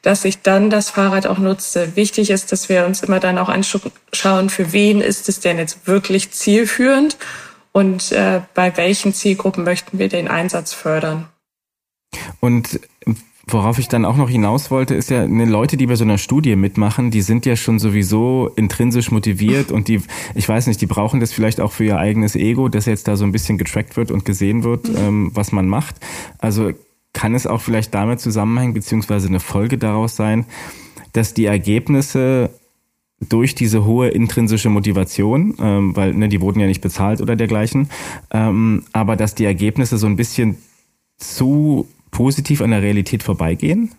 [0.03, 1.95] dass ich dann das Fahrrad auch nutze.
[1.95, 5.87] Wichtig ist, dass wir uns immer dann auch anschauen, für wen ist es denn jetzt
[5.87, 7.17] wirklich zielführend
[7.79, 11.29] und äh, bei welchen Zielgruppen möchten wir den Einsatz fördern.
[12.41, 12.81] Und
[13.51, 16.19] Worauf ich dann auch noch hinaus wollte, ist ja, ne, Leute, die bei so einer
[16.19, 20.03] Studie mitmachen, die sind ja schon sowieso intrinsisch motiviert und die,
[20.35, 23.17] ich weiß nicht, die brauchen das vielleicht auch für ihr eigenes Ego, dass jetzt da
[23.17, 24.97] so ein bisschen getrackt wird und gesehen wird, mhm.
[24.99, 25.97] ähm, was man macht.
[26.37, 26.73] Also
[27.15, 30.45] kann es auch vielleicht damit zusammenhängen, beziehungsweise eine Folge daraus sein,
[31.15, 32.51] dass die Ergebnisse
[33.21, 37.91] durch diese hohe intrinsische Motivation, ähm, weil ne, die wurden ja nicht bezahlt oder dergleichen,
[38.31, 40.59] ähm, aber dass die Ergebnisse so ein bisschen
[41.17, 43.93] zu positiv an der Realität vorbeigehen?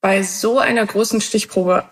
[0.00, 1.84] Bei so einer großen Stichprobe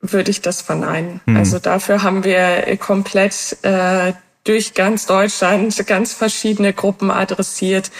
[0.00, 1.20] würde ich das verneinen.
[1.24, 1.36] Hm.
[1.36, 4.12] Also dafür haben wir komplett äh,
[4.44, 7.90] durch ganz Deutschland ganz verschiedene Gruppen adressiert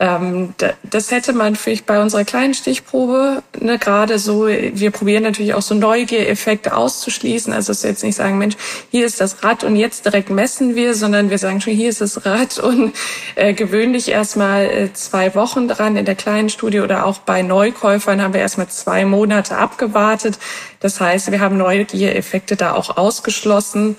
[0.00, 5.52] ähm, das hätte man vielleicht bei unserer kleinen Stichprobe ne, gerade so, wir probieren natürlich
[5.52, 7.52] auch so Neugiereffekte auszuschließen.
[7.52, 8.56] Also dass wir jetzt nicht sagen, Mensch,
[8.90, 12.00] hier ist das Rad und jetzt direkt messen wir, sondern wir sagen schon, hier ist
[12.00, 12.94] das Rad und
[13.34, 18.22] äh, gewöhnlich erstmal äh, zwei Wochen dran in der kleinen Studie oder auch bei Neukäufern
[18.22, 20.38] haben wir erstmal zwei Monate abgewartet.
[20.80, 23.96] Das heißt, wir haben Neugiereffekte da auch ausgeschlossen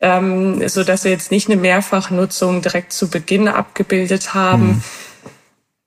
[0.00, 4.66] ähm, so dass wir jetzt nicht eine Mehrfachnutzung direkt zu Beginn abgebildet haben.
[4.68, 4.82] Mhm.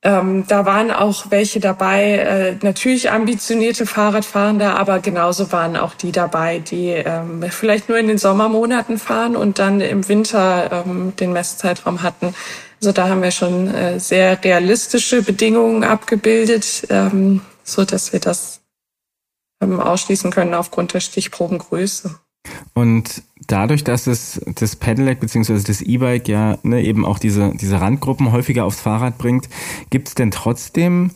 [0.06, 6.12] Ähm, da waren auch welche dabei, äh, natürlich ambitionierte Fahrradfahrende, aber genauso waren auch die
[6.12, 11.32] dabei, die ähm, vielleicht nur in den Sommermonaten fahren und dann im Winter ähm, den
[11.32, 12.36] Messzeitraum hatten.
[12.82, 18.60] Also da haben wir schon äh, sehr realistische Bedingungen abgebildet, ähm, so dass wir das
[19.62, 22.20] ähm, ausschließen können aufgrund der Stichprobengröße.
[22.74, 25.62] Und dadurch, dass es das Pedelec bzw.
[25.66, 29.50] das E-Bike ja ne, eben auch diese, diese Randgruppen häufiger aufs Fahrrad bringt,
[29.90, 31.12] gibt es denn trotzdem,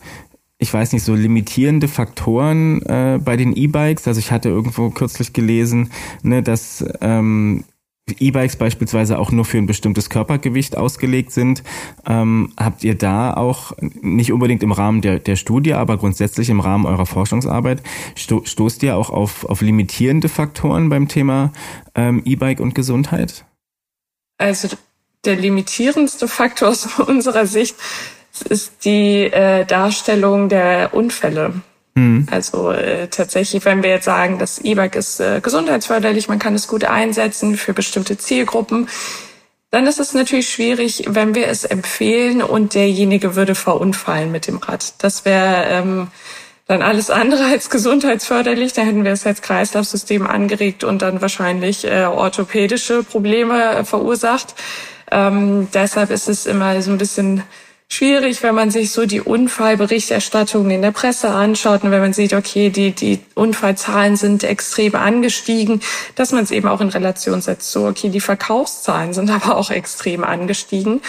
[0.58, 4.08] ich weiß nicht, so limitierende Faktoren äh, bei den E-Bikes?
[4.08, 5.90] Also ich hatte irgendwo kürzlich gelesen,
[6.22, 7.64] ne, dass ähm,
[8.18, 11.62] E-Bikes beispielsweise auch nur für ein bestimmtes Körpergewicht ausgelegt sind.
[12.06, 16.60] Ähm, habt ihr da auch nicht unbedingt im Rahmen der, der Studie, aber grundsätzlich im
[16.60, 17.82] Rahmen eurer Forschungsarbeit,
[18.16, 21.52] sto stoßt ihr auch auf, auf limitierende Faktoren beim Thema
[21.94, 23.44] ähm, E-Bike und Gesundheit?
[24.38, 24.68] Also
[25.24, 27.76] der limitierendste Faktor aus unserer Sicht
[28.48, 31.54] ist die äh, Darstellung der Unfälle.
[31.98, 32.26] Mhm.
[32.30, 36.68] Also äh, tatsächlich, wenn wir jetzt sagen, das E-Bike ist äh, gesundheitsförderlich, man kann es
[36.68, 38.88] gut einsetzen für bestimmte Zielgruppen,
[39.70, 44.58] dann ist es natürlich schwierig, wenn wir es empfehlen und derjenige würde verunfallen mit dem
[44.58, 44.94] Rad.
[45.02, 46.08] Das wäre ähm,
[46.66, 48.72] dann alles andere als gesundheitsförderlich.
[48.72, 54.54] Da hätten wir das Herz-Kreislauf-System angeregt und dann wahrscheinlich äh, orthopädische Probleme verursacht.
[55.10, 57.42] Ähm, deshalb ist es immer so ein bisschen
[57.90, 62.34] schwierig, wenn man sich so die Unfallberichterstattung in der Presse anschaut und wenn man sieht,
[62.34, 65.80] okay, die, die Unfallzahlen sind extrem angestiegen,
[66.14, 67.72] dass man es eben auch in Relation setzt.
[67.72, 71.00] So, okay, die Verkaufszahlen sind aber auch extrem angestiegen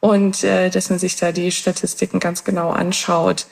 [0.00, 3.46] und äh, dass man sich da die Statistiken ganz genau anschaut.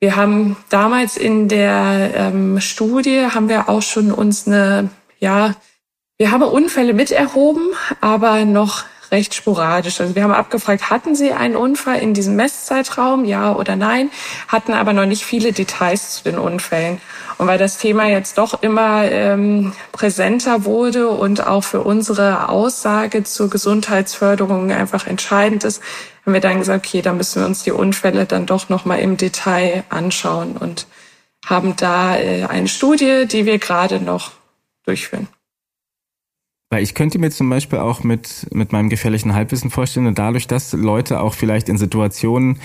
[0.00, 5.56] Wir haben damals in der ähm, Studie haben wir auch schon uns eine, ja,
[6.18, 7.68] wir haben Unfälle miterhoben,
[8.00, 10.00] aber noch recht sporadisch.
[10.00, 14.10] Also wir haben abgefragt, hatten Sie einen Unfall in diesem Messzeitraum, ja oder nein,
[14.48, 17.00] hatten aber noch nicht viele Details zu den Unfällen.
[17.38, 23.24] Und weil das Thema jetzt doch immer ähm, präsenter wurde und auch für unsere Aussage
[23.24, 25.82] zur Gesundheitsförderung einfach entscheidend ist,
[26.26, 28.98] haben wir dann gesagt, okay, da müssen wir uns die Unfälle dann doch noch mal
[28.98, 30.86] im Detail anschauen und
[31.46, 34.32] haben da äh, eine Studie, die wir gerade noch
[34.84, 35.28] durchführen.
[36.70, 40.72] Weil ich könnte mir zum Beispiel auch mit, mit meinem gefährlichen Halbwissen vorstellen, dadurch, dass
[40.72, 42.58] Leute auch vielleicht in Situationen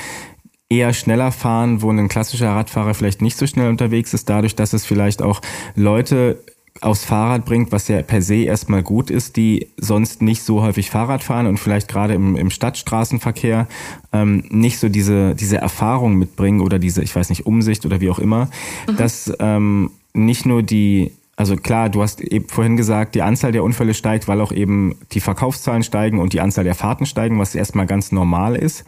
[0.70, 4.74] eher schneller fahren, wo ein klassischer Radfahrer vielleicht nicht so schnell unterwegs ist, dadurch, dass
[4.74, 5.42] es vielleicht auch
[5.76, 6.44] Leute
[6.82, 10.90] aufs Fahrrad bringt, was ja per se erstmal gut ist, die sonst nicht so häufig
[10.90, 13.68] Fahrrad fahren und vielleicht gerade im, im Stadtstraßenverkehr
[14.12, 18.10] ähm, nicht so diese, diese Erfahrung mitbringen oder diese, ich weiß nicht, Umsicht oder wie
[18.10, 18.50] auch immer,
[18.90, 18.98] mhm.
[18.98, 23.64] dass ähm, nicht nur die also klar, du hast eben vorhin gesagt, die Anzahl der
[23.64, 27.56] Unfälle steigt, weil auch eben die Verkaufszahlen steigen und die Anzahl der Fahrten steigen, was
[27.56, 28.86] erstmal ganz normal ist.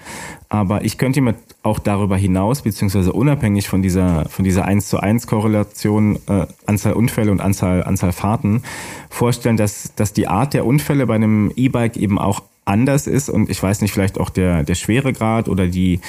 [0.48, 5.00] Aber ich könnte mir auch darüber hinaus, beziehungsweise unabhängig von dieser, von dieser 1 zu
[5.00, 8.62] 1 Korrelation, äh, Anzahl Unfälle und Anzahl, Anzahl Fahrten,
[9.10, 13.50] vorstellen, dass, dass die Art der Unfälle bei einem E-Bike eben auch anders ist und
[13.50, 16.00] ich weiß nicht, vielleicht auch der, der Schweregrad oder die,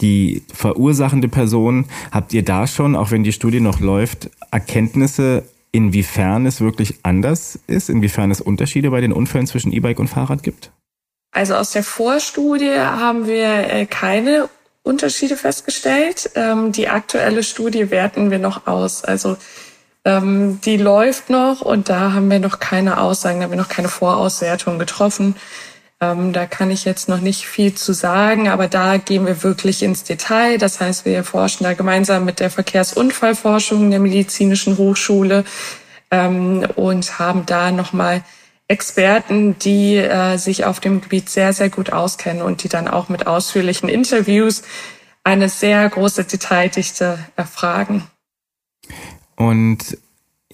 [0.00, 1.84] die verursachende Person.
[2.10, 7.58] Habt ihr da schon, auch wenn die Studie noch läuft, Erkenntnisse inwiefern es wirklich anders
[7.66, 10.70] ist, inwiefern es Unterschiede bei den Unfällen zwischen E-Bike und Fahrrad gibt?
[11.32, 14.48] Also aus der Vorstudie haben wir äh, keine
[14.84, 16.30] Unterschiede festgestellt.
[16.36, 19.02] Ähm, die aktuelle Studie werten wir noch aus.
[19.02, 19.36] Also
[20.04, 23.68] ähm, die läuft noch und da haben wir noch keine Aussagen, da haben wir noch
[23.68, 25.34] keine Vorauswertung getroffen.
[26.00, 29.82] Ähm, da kann ich jetzt noch nicht viel zu sagen, aber da gehen wir wirklich
[29.82, 30.58] ins Detail.
[30.58, 35.44] Das heißt, wir forschen da gemeinsam mit der Verkehrsunfallforschung der Medizinischen Hochschule
[36.10, 38.22] ähm, und haben da nochmal
[38.66, 43.08] Experten, die äh, sich auf dem Gebiet sehr, sehr gut auskennen und die dann auch
[43.08, 44.62] mit ausführlichen Interviews
[45.22, 48.06] eine sehr große Detaildichte erfragen.
[49.36, 49.98] Und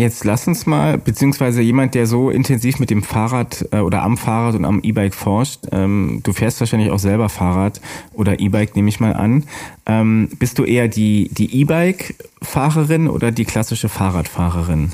[0.00, 4.16] Jetzt lass uns mal, beziehungsweise jemand, der so intensiv mit dem Fahrrad äh, oder am
[4.16, 7.82] Fahrrad und am E-Bike forscht, ähm, du fährst wahrscheinlich auch selber Fahrrad
[8.14, 9.44] oder E-Bike, nehme ich mal an.
[9.84, 14.92] Ähm, bist du eher die, die E-Bike-Fahrerin oder die klassische Fahrradfahrerin?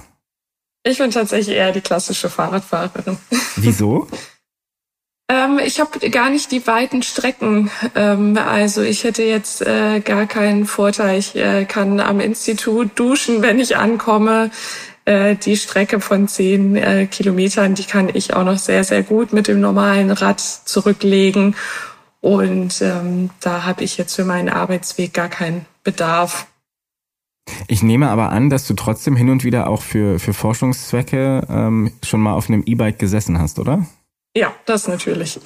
[0.83, 3.17] Ich bin tatsächlich eher die klassische Fahrradfahrerin.
[3.55, 4.09] Wieso?
[5.29, 7.71] Ähm, ich habe gar nicht die weiten Strecken.
[7.95, 11.21] Ähm, also ich hätte jetzt äh, gar keinen Vorteil.
[11.21, 14.51] Ich äh, kann am Institut duschen, wenn ich ankomme.
[15.07, 19.33] Äh, die Strecke von zehn äh, Kilometern, die kann ich auch noch sehr, sehr gut
[19.33, 21.55] mit dem normalen Rad zurücklegen.
[22.21, 26.49] Und ähm, da habe ich jetzt für meinen Arbeitsweg gar keinen Bedarf.
[27.69, 31.93] Ich nehme aber an, dass du trotzdem hin und wieder auch für, für Forschungszwecke ähm,
[32.03, 33.87] schon mal auf einem E-Bike gesessen hast, oder?
[34.37, 35.39] Ja, das natürlich.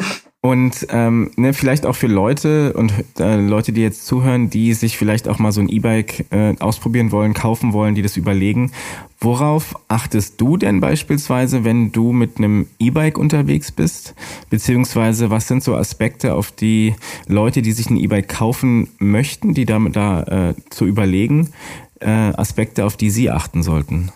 [0.42, 4.96] Und ähm, ne, vielleicht auch für Leute und äh, Leute, die jetzt zuhören, die sich
[4.96, 8.72] vielleicht auch mal so ein E-Bike äh, ausprobieren wollen, kaufen wollen, die das überlegen.
[9.18, 14.14] Worauf achtest du denn beispielsweise, wenn du mit einem E-Bike unterwegs bist?
[14.48, 16.94] Beziehungsweise was sind so Aspekte, auf die
[17.26, 21.52] Leute, die sich ein E-Bike kaufen möchten, die damit da äh, zu überlegen,
[22.00, 24.10] äh, Aspekte, auf die sie achten sollten?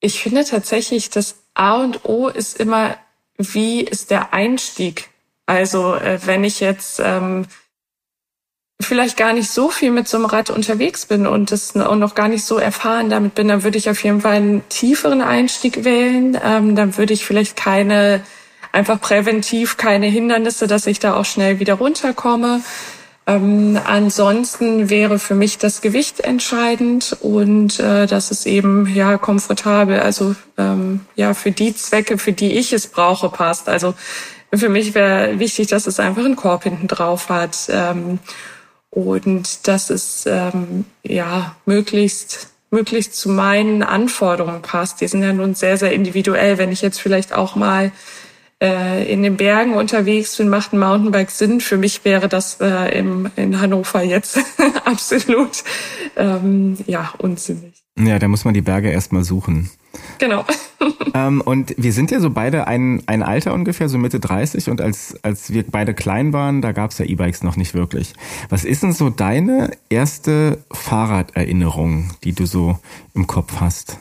[0.00, 2.96] Ich finde tatsächlich, das A und O ist immer,
[3.36, 5.10] wie ist der Einstieg
[5.48, 7.46] also äh, wenn ich jetzt ähm,
[8.80, 12.14] vielleicht gar nicht so viel mit so einem Rad unterwegs bin und das und noch
[12.14, 15.84] gar nicht so erfahren damit bin, dann würde ich auf jeden Fall einen tieferen Einstieg
[15.84, 16.38] wählen.
[16.44, 18.20] Ähm, dann würde ich vielleicht keine,
[18.72, 22.60] einfach präventiv keine Hindernisse, dass ich da auch schnell wieder runterkomme.
[23.26, 30.00] Ähm, ansonsten wäre für mich das Gewicht entscheidend und äh, dass es eben ja komfortabel,
[30.00, 33.70] also ähm, ja für die Zwecke, für die ich es brauche, passt.
[33.70, 33.94] Also
[34.54, 38.18] für mich wäre wichtig, dass es einfach einen Korb hinten drauf hat ähm,
[38.90, 45.00] und dass es ähm, ja möglichst möglichst zu meinen Anforderungen passt.
[45.00, 46.58] Die sind ja nun sehr sehr individuell.
[46.58, 47.92] Wenn ich jetzt vielleicht auch mal
[48.62, 51.60] äh, in den Bergen unterwegs bin, macht ein Mountainbike Sinn.
[51.60, 54.38] Für mich wäre das äh, im, in Hannover jetzt
[54.84, 55.62] absolut
[56.16, 57.74] ähm, ja unsinnig.
[57.98, 59.70] Ja, da muss man die Berge erstmal suchen.
[60.18, 60.44] Genau.
[61.14, 64.70] ähm, und wir sind ja so beide ein, ein Alter ungefähr, so Mitte 30.
[64.70, 68.14] Und als, als wir beide klein waren, da gab es ja E-Bikes noch nicht wirklich.
[68.48, 72.78] Was ist denn so deine erste Fahrraderinnerung, die du so
[73.14, 73.98] im Kopf hast?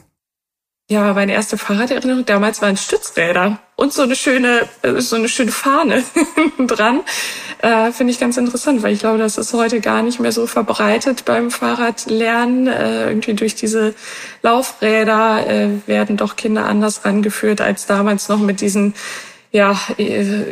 [0.89, 5.51] Ja, meine erste Fahrraderinnerung damals waren Stützräder und so eine schöne, äh, so eine schöne
[5.51, 6.01] Fahne
[6.59, 7.01] dran.
[7.61, 10.47] Äh, Finde ich ganz interessant, weil ich glaube, das ist heute gar nicht mehr so
[10.47, 12.67] verbreitet beim Fahrradlernen.
[12.67, 13.95] Äh, irgendwie durch diese
[14.43, 18.93] Laufräder äh, werden doch Kinder anders rangeführt als damals noch mit diesen
[19.51, 20.43] ja, äh,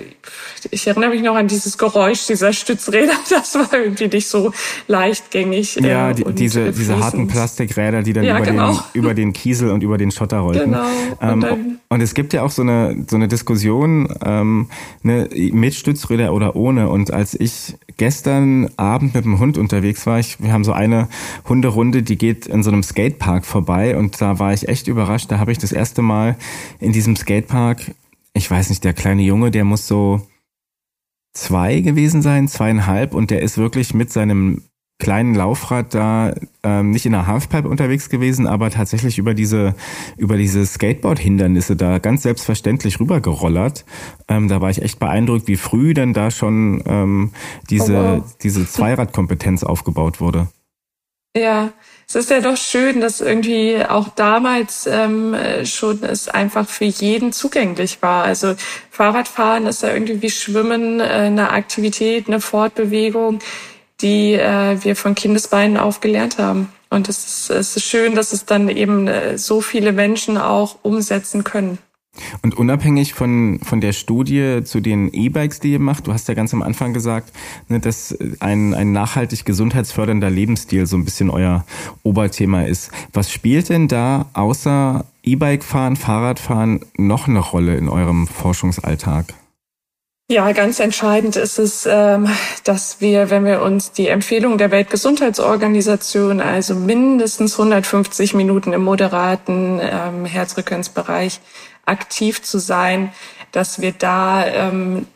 [0.72, 3.14] ich erinnere mich noch an dieses Geräusch dieser Stützräder.
[3.30, 4.52] Das war irgendwie nicht so
[4.88, 5.82] leichtgängig.
[5.84, 8.72] Äh, ja, die, diese, diese harten Plastikräder, die dann ja, über, genau.
[8.74, 10.72] den, über den Kiesel und über den Schotter rollten.
[10.72, 10.86] Genau.
[11.22, 14.70] Ähm, und, und, es gibt ja auch so eine, so eine Diskussion ähm,
[15.04, 16.90] ne, mit Stützräder oder ohne.
[16.90, 21.10] Und als ich gestern Abend mit dem Hund unterwegs war, ich, wir haben so eine
[21.48, 23.98] Hunderunde, die geht in so einem Skatepark vorbei.
[23.98, 25.32] Und da war ich echt überrascht.
[25.32, 26.38] Da habe ich das erste Mal
[26.80, 27.92] in diesem Skatepark
[28.36, 30.22] ich weiß nicht, der kleine Junge, der muss so
[31.34, 34.62] zwei gewesen sein, zweieinhalb, und der ist wirklich mit seinem
[34.98, 36.34] kleinen Laufrad da
[36.64, 39.76] ähm, nicht in der Halfpipe unterwegs gewesen, aber tatsächlich über diese
[40.16, 43.84] über diese Skateboard-Hindernisse da ganz selbstverständlich rübergerollert.
[44.30, 47.32] Ähm, da war ich echt beeindruckt, wie früh denn da schon ähm,
[47.70, 48.38] diese oh wow.
[48.42, 50.48] diese Zweiradkompetenz aufgebaut wurde.
[51.36, 51.74] Ja,
[52.08, 57.32] es ist ja doch schön, dass irgendwie auch damals ähm, schon es einfach für jeden
[57.34, 58.24] zugänglich war.
[58.24, 58.56] Also
[58.92, 63.40] Fahrradfahren ist ja irgendwie wie Schwimmen, äh, eine Aktivität, eine Fortbewegung,
[64.02, 66.72] die äh, wir von Kindesbeinen auf gelernt haben.
[66.90, 70.78] Und es ist, es ist schön, dass es dann eben äh, so viele Menschen auch
[70.84, 71.80] umsetzen können.
[72.42, 76.34] Und unabhängig von, von der Studie zu den E-Bikes, die ihr macht, du hast ja
[76.34, 77.32] ganz am Anfang gesagt,
[77.68, 81.66] ne, dass ein, ein nachhaltig gesundheitsfördernder Lebensstil so ein bisschen euer
[82.04, 82.92] Oberthema ist.
[83.14, 89.34] Was spielt denn da außer E-Bike fahren, Fahrradfahren noch eine Rolle in eurem Forschungsalltag?
[90.28, 92.28] Ja, ganz entscheidend ist es, ähm,
[92.64, 99.80] dass wir, wenn wir uns die Empfehlung der Weltgesundheitsorganisation, also mindestens 150 Minuten im moderaten
[99.80, 101.42] ähm, Herzfrequenzbereich
[101.86, 103.12] aktiv zu sein,
[103.52, 105.08] dass wir da ähm,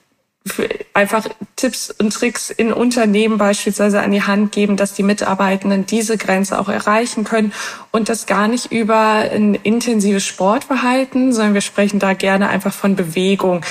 [0.93, 6.17] einfach Tipps und Tricks in Unternehmen beispielsweise an die Hand geben, dass die Mitarbeitenden diese
[6.17, 7.53] Grenze auch erreichen können
[7.91, 12.95] und das gar nicht über ein intensives Sportverhalten, sondern wir sprechen da gerne einfach von
[12.95, 13.61] Bewegung.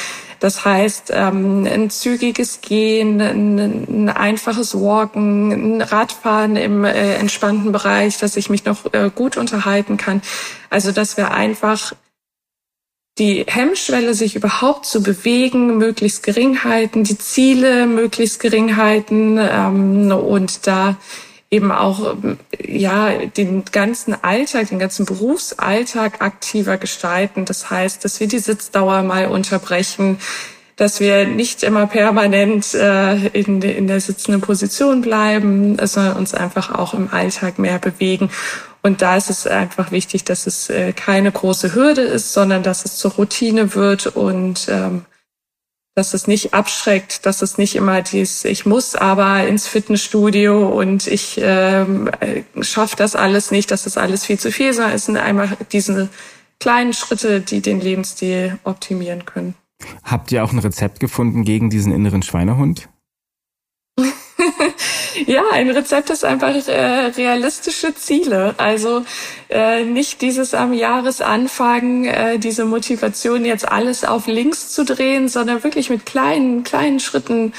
[0.40, 7.72] Das heißt, ähm, ein zügiges Gehen, ein, ein einfaches Walken, ein Radfahren im äh, entspannten
[7.72, 10.22] Bereich, dass ich mich noch äh, gut unterhalten kann.
[10.70, 11.92] Also, dass wir einfach
[13.18, 20.12] die Hemmschwelle, sich überhaupt zu bewegen, möglichst gering halten, die Ziele möglichst gering halten ähm,
[20.12, 20.96] und da
[21.50, 22.16] eben auch
[22.62, 27.44] ja den ganzen Alltag, den ganzen Berufsalltag aktiver gestalten.
[27.44, 30.18] Das heißt, dass wir die Sitzdauer mal unterbrechen,
[30.76, 36.72] dass wir nicht immer permanent äh, in, in der sitzenden Position bleiben, sondern uns einfach
[36.72, 38.30] auch im Alltag mehr bewegen.
[38.83, 42.85] Und da ist es einfach wichtig, dass es äh, keine große Hürde ist, sondern dass
[42.85, 45.05] es zur Routine wird und ähm,
[45.99, 51.09] dass es nicht abschreckt, dass es nicht immer dies, ich muss aber ins Fitnessstudio und
[51.09, 55.07] ich ähm, äh, schaffe das alles nicht, das ist alles viel zu viel, sondern es
[55.07, 56.09] sind einmal diese
[56.61, 59.55] kleinen Schritte, die den Lebensstil optimieren können.
[60.05, 62.89] Habt ihr auch ein Rezept gefunden gegen diesen inneren Schweinehund?
[65.26, 68.55] ja, ein Rezept ist einfach äh, realistische Ziele.
[68.59, 69.05] Also
[69.49, 75.64] äh, nicht dieses am Jahresanfang, äh, diese Motivation, jetzt alles auf links zu drehen, sondern
[75.64, 77.53] wirklich mit kleinen, kleinen Schritten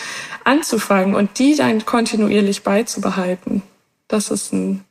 [0.44, 3.62] anzufangen und die dann kontinuierlich beizubehalten.
[4.08, 4.86] Das ist ein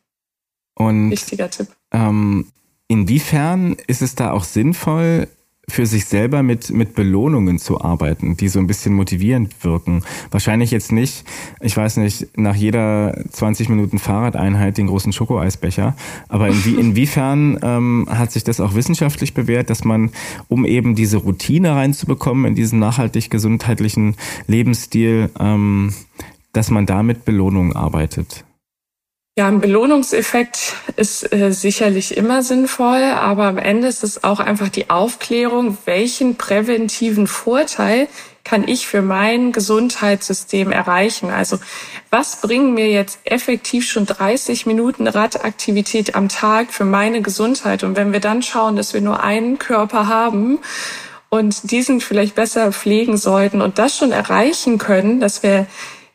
[0.74, 1.68] und, wichtiger Tipp.
[1.90, 2.52] Ähm,
[2.86, 5.28] inwiefern ist es da auch sinnvoll,
[5.68, 10.02] für sich selber mit, mit Belohnungen zu arbeiten, die so ein bisschen motivierend wirken.
[10.30, 11.24] Wahrscheinlich jetzt nicht,
[11.60, 15.94] ich weiß nicht, nach jeder 20 Minuten Fahrradeinheit den großen Schokoeisbecher,
[16.28, 20.10] aber inwie, inwiefern ähm, hat sich das auch wissenschaftlich bewährt, dass man,
[20.48, 24.16] um eben diese Routine reinzubekommen in diesen nachhaltig gesundheitlichen
[24.46, 25.92] Lebensstil, ähm,
[26.52, 28.44] dass man da mit Belohnungen arbeitet?
[29.38, 34.68] Ja, ein Belohnungseffekt ist äh, sicherlich immer sinnvoll, aber am Ende ist es auch einfach
[34.68, 38.08] die Aufklärung, welchen präventiven Vorteil
[38.42, 41.30] kann ich für mein Gesundheitssystem erreichen?
[41.30, 41.60] Also
[42.10, 47.84] was bringen mir jetzt effektiv schon 30 Minuten Radaktivität am Tag für meine Gesundheit?
[47.84, 50.58] Und wenn wir dann schauen, dass wir nur einen Körper haben
[51.28, 55.68] und diesen vielleicht besser pflegen sollten und das schon erreichen können, dass wir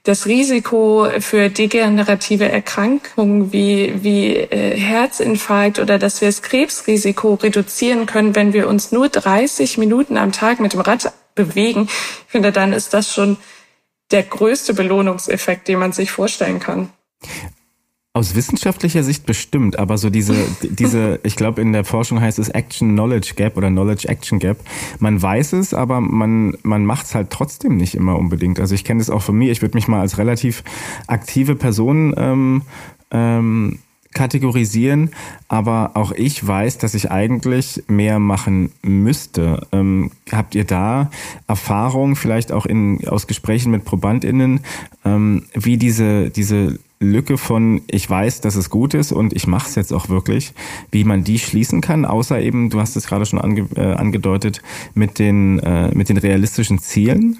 [0.03, 8.05] das Risiko für degenerative Erkrankungen wie, wie äh, Herzinfarkt oder dass wir das Krebsrisiko reduzieren
[8.05, 11.87] können, wenn wir uns nur 30 Minuten am Tag mit dem Rad bewegen.
[11.87, 13.37] Ich finde, dann ist das schon
[14.11, 16.89] der größte Belohnungseffekt, den man sich vorstellen kann.
[18.15, 22.49] Aus wissenschaftlicher Sicht bestimmt, aber so diese, diese, ich glaube in der Forschung heißt es
[22.49, 24.59] Action Knowledge Gap oder Knowledge Action Gap.
[24.99, 28.59] Man weiß es, aber man, man macht es halt trotzdem nicht immer unbedingt.
[28.59, 29.51] Also ich kenne das auch von mir.
[29.51, 30.63] Ich würde mich mal als relativ
[31.07, 32.61] aktive Person ähm,
[33.09, 33.79] ähm,
[34.13, 35.11] kategorisieren,
[35.47, 39.67] aber auch ich weiß, dass ich eigentlich mehr machen müsste.
[39.71, 41.09] Ähm, habt ihr da
[41.47, 44.61] Erfahrung, vielleicht auch in, aus Gesprächen mit ProbandInnen,
[45.05, 49.67] ähm, wie diese, diese Lücke von ich weiß, dass es gut ist und ich mache
[49.67, 50.53] es jetzt auch wirklich,
[50.91, 54.61] wie man die schließen kann, außer eben, du hast es gerade schon ange, äh, angedeutet,
[54.93, 57.39] mit den, äh, mit den realistischen Zielen?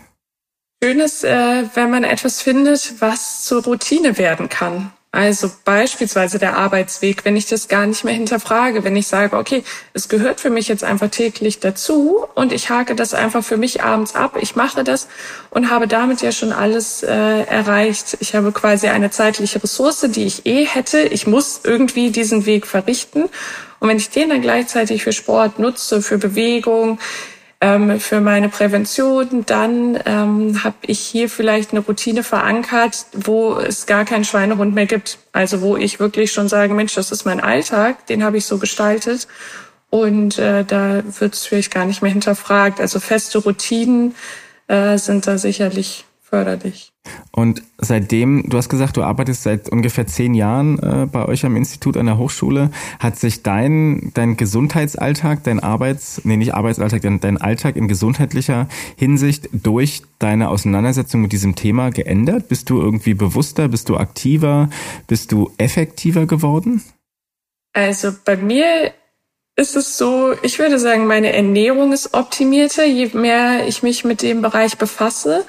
[0.84, 4.92] Schön ist, äh, wenn man etwas findet, was zur Routine werden kann.
[5.16, 9.64] Also beispielsweise der Arbeitsweg, wenn ich das gar nicht mehr hinterfrage, wenn ich sage, okay,
[9.94, 13.84] es gehört für mich jetzt einfach täglich dazu und ich hake das einfach für mich
[13.84, 15.08] abends ab, ich mache das
[15.52, 18.18] und habe damit ja schon alles äh, erreicht.
[18.22, 21.02] Ich habe quasi eine zeitliche Ressource, die ich eh hätte.
[21.02, 23.26] Ich muss irgendwie diesen Weg verrichten.
[23.80, 26.98] Und wenn ich den dann gleichzeitig für Sport nutze, für Bewegung,
[27.64, 29.46] ähm, für meine Prävention.
[29.46, 34.86] Dann ähm, habe ich hier vielleicht eine Routine verankert, wo es gar keinen Schweinehund mehr
[34.86, 35.18] gibt.
[35.32, 38.58] Also wo ich wirklich schon sage, Mensch, das ist mein Alltag, den habe ich so
[38.58, 39.30] gestaltet.
[39.90, 42.82] Und äh, da wird es vielleicht gar nicht mehr hinterfragt.
[42.82, 44.14] Also feste Routinen
[44.68, 46.93] äh, sind da sicherlich förderlich.
[47.32, 51.56] Und seitdem, du hast gesagt, du arbeitest seit ungefähr zehn Jahren äh, bei euch am
[51.56, 52.70] Institut an der Hochschule.
[53.00, 58.68] Hat sich dein, dein Gesundheitsalltag, dein Arbeits, nee, nicht Arbeitsalltag, dein, dein Alltag in gesundheitlicher
[58.96, 62.48] Hinsicht durch deine Auseinandersetzung mit diesem Thema geändert?
[62.50, 63.68] Bist du irgendwie bewusster?
[63.68, 64.70] Bist du aktiver?
[65.08, 66.84] Bist du effektiver geworden?
[67.74, 68.94] Also bei mir
[69.56, 74.22] ist es so, ich würde sagen, meine Ernährung ist optimierter, je mehr ich mich mit
[74.22, 75.46] dem Bereich befasse.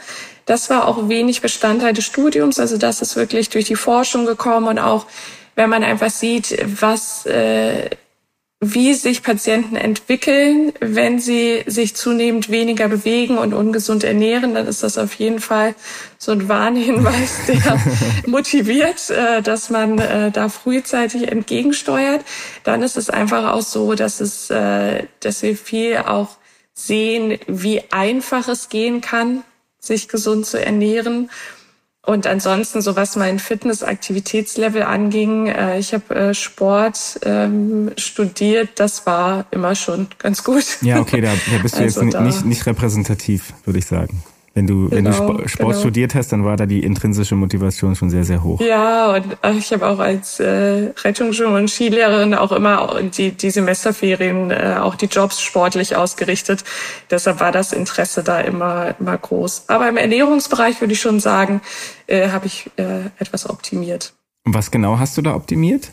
[0.46, 2.58] Das war auch wenig Bestandteil des Studiums.
[2.58, 5.06] Also das ist wirklich durch die Forschung gekommen und auch
[5.54, 7.90] wenn man einfach sieht, was äh,
[8.72, 14.82] wie sich Patienten entwickeln, wenn sie sich zunehmend weniger bewegen und ungesund ernähren, dann ist
[14.82, 15.74] das auf jeden Fall
[16.18, 17.80] so ein Warnhinweis, der
[18.26, 22.24] motiviert, äh, dass man äh, da frühzeitig entgegensteuert.
[22.62, 26.36] Dann ist es einfach auch so, dass es, äh, dass wir viel auch
[26.72, 29.44] sehen, wie einfach es gehen kann,
[29.84, 31.30] sich gesund zu ernähren.
[32.06, 39.06] Und ansonsten, so was mein Fitness-Aktivitätslevel anging, äh, ich habe äh, Sport ähm, studiert, das
[39.06, 40.64] war immer schon ganz gut.
[40.82, 44.22] Ja, okay, da, da bist du also jetzt nicht, nicht repräsentativ, würde ich sagen.
[44.54, 45.12] Wenn du, genau, wenn du
[45.48, 45.72] Sport, genau.
[45.80, 48.60] studiert hast, dann war da die intrinsische Motivation schon sehr, sehr hoch.
[48.60, 53.50] Ja, und äh, ich habe auch als äh, Rettungsschwimmer und Skilehrerin auch immer die, die
[53.50, 56.62] Semesterferien, äh, auch die Jobs sportlich ausgerichtet.
[57.10, 59.64] Deshalb war das Interesse da immer, immer groß.
[59.66, 61.60] Aber im Ernährungsbereich würde ich schon sagen,
[62.06, 64.12] äh, habe ich äh, etwas optimiert.
[64.46, 65.90] Und was genau hast du da optimiert?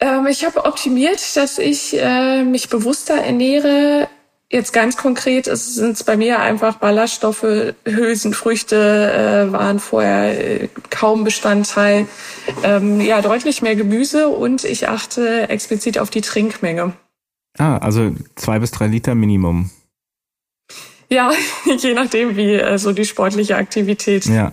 [0.00, 4.08] Ähm, ich habe optimiert, dass ich äh, mich bewusster ernähre,
[4.48, 11.24] Jetzt ganz konkret sind es bei mir einfach Ballaststoffe, Hülsenfrüchte äh, waren vorher äh, kaum
[11.24, 12.06] Bestandteil.
[12.62, 16.92] Ähm, ja, deutlich mehr Gemüse und ich achte explizit auf die Trinkmenge.
[17.58, 19.70] Ah, also zwei bis drei Liter Minimum.
[21.08, 21.32] Ja,
[21.78, 24.52] je nachdem, wie äh, so die sportliche Aktivität ja.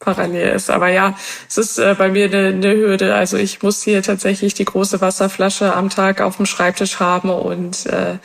[0.00, 0.68] parallel ist.
[0.68, 1.16] Aber ja,
[1.48, 3.14] es ist äh, bei mir eine, eine Hürde.
[3.14, 7.86] Also ich muss hier tatsächlich die große Wasserflasche am Tag auf dem Schreibtisch haben und
[7.86, 8.18] äh,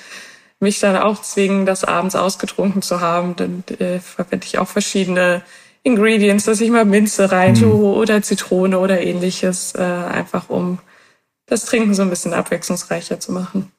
[0.64, 3.36] mich dann auch zwingen, das abends ausgetrunken zu haben.
[3.36, 5.44] Dann äh, verwende ich auch verschiedene
[5.84, 7.98] Ingredients, dass ich mal Minze reintue mhm.
[7.98, 10.80] oder Zitrone oder ähnliches, äh, einfach um
[11.46, 13.72] das Trinken so ein bisschen abwechslungsreicher zu machen.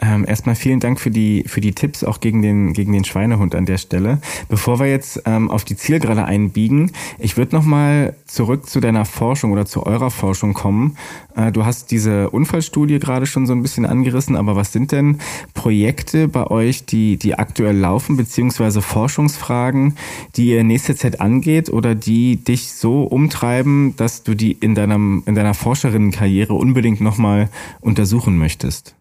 [0.00, 3.56] Ähm, erstmal vielen Dank für die, für die Tipps auch gegen den, gegen den Schweinehund
[3.56, 4.20] an der Stelle.
[4.48, 9.50] Bevor wir jetzt ähm, auf die Zielgerade einbiegen, ich würde nochmal zurück zu deiner Forschung
[9.50, 10.96] oder zu eurer Forschung kommen.
[11.34, 15.18] Äh, du hast diese Unfallstudie gerade schon so ein bisschen angerissen, aber was sind denn
[15.52, 19.96] Projekte bei euch, die, die aktuell laufen, beziehungsweise Forschungsfragen,
[20.36, 25.24] die ihr nächste Zeit angeht oder die dich so umtreiben, dass du die in deinem,
[25.26, 27.48] in deiner Forscherinnenkarriere unbedingt nochmal
[27.80, 28.97] untersuchen möchtest?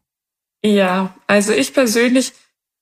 [0.67, 2.33] Ja, also ich persönlich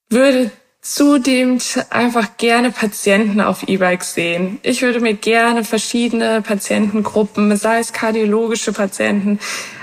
[0.09, 0.49] würde
[0.81, 1.59] zudem
[1.91, 4.57] einfach gerne Patienten auf E-Bikes sehen.
[4.63, 9.39] Ich würde mir gerne verschiedene Patientengruppen, sei es kardiologische Patienten,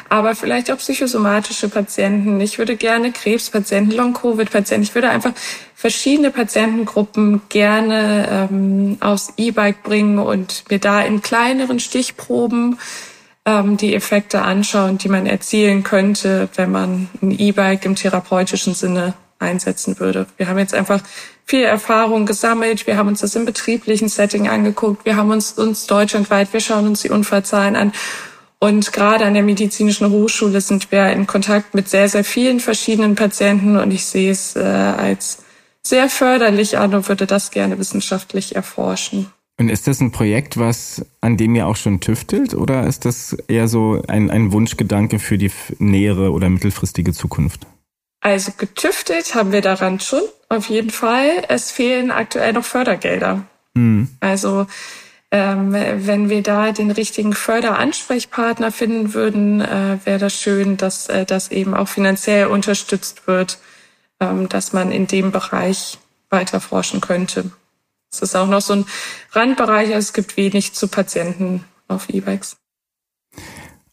[0.08, 2.40] aber vielleicht auch psychosomatische Patienten.
[2.40, 4.82] Ich würde gerne Krebspatienten, Long-Covid-Patienten.
[4.82, 5.32] Ich würde einfach
[5.76, 12.78] verschiedene Patientengruppen gerne ähm, aufs E-Bike bringen und mir da in kleineren Stichproben
[13.44, 19.14] ähm, die Effekte anschauen, die man erzielen könnte, wenn man ein E-Bike im therapeutischen Sinne
[19.38, 20.26] einsetzen würde.
[20.36, 21.00] Wir haben jetzt einfach
[21.44, 22.86] viel Erfahrung gesammelt.
[22.86, 25.04] Wir haben uns das im betrieblichen Setting angeguckt.
[25.04, 27.92] Wir haben uns, uns deutschlandweit, wir schauen uns die Unfallzahlen an.
[28.60, 33.16] Und gerade an der medizinischen Hochschule sind wir in Kontakt mit sehr, sehr vielen verschiedenen
[33.16, 35.38] Patienten und ich sehe es äh, als
[35.82, 39.32] sehr förderlich an und würde das gerne wissenschaftlich erforschen.
[39.58, 43.34] Und ist das ein Projekt, was an dem ihr auch schon tüftelt oder ist das
[43.48, 47.66] eher so ein, ein Wunschgedanke für die nähere oder mittelfristige Zukunft?
[48.20, 51.44] Also getüftelt haben wir daran schon, auf jeden Fall.
[51.48, 53.44] Es fehlen aktuell noch Fördergelder.
[53.74, 54.08] Mhm.
[54.20, 54.66] Also
[55.32, 61.24] ähm, wenn wir da den richtigen Förderansprechpartner finden würden, äh, wäre das schön, dass äh,
[61.24, 63.58] das eben auch finanziell unterstützt wird,
[64.20, 65.98] ähm, dass man in dem Bereich
[66.28, 67.50] weiter forschen könnte.
[68.12, 68.84] Es ist auch noch so ein
[69.32, 72.56] Randbereich, also es gibt wenig zu Patienten auf E-Bikes.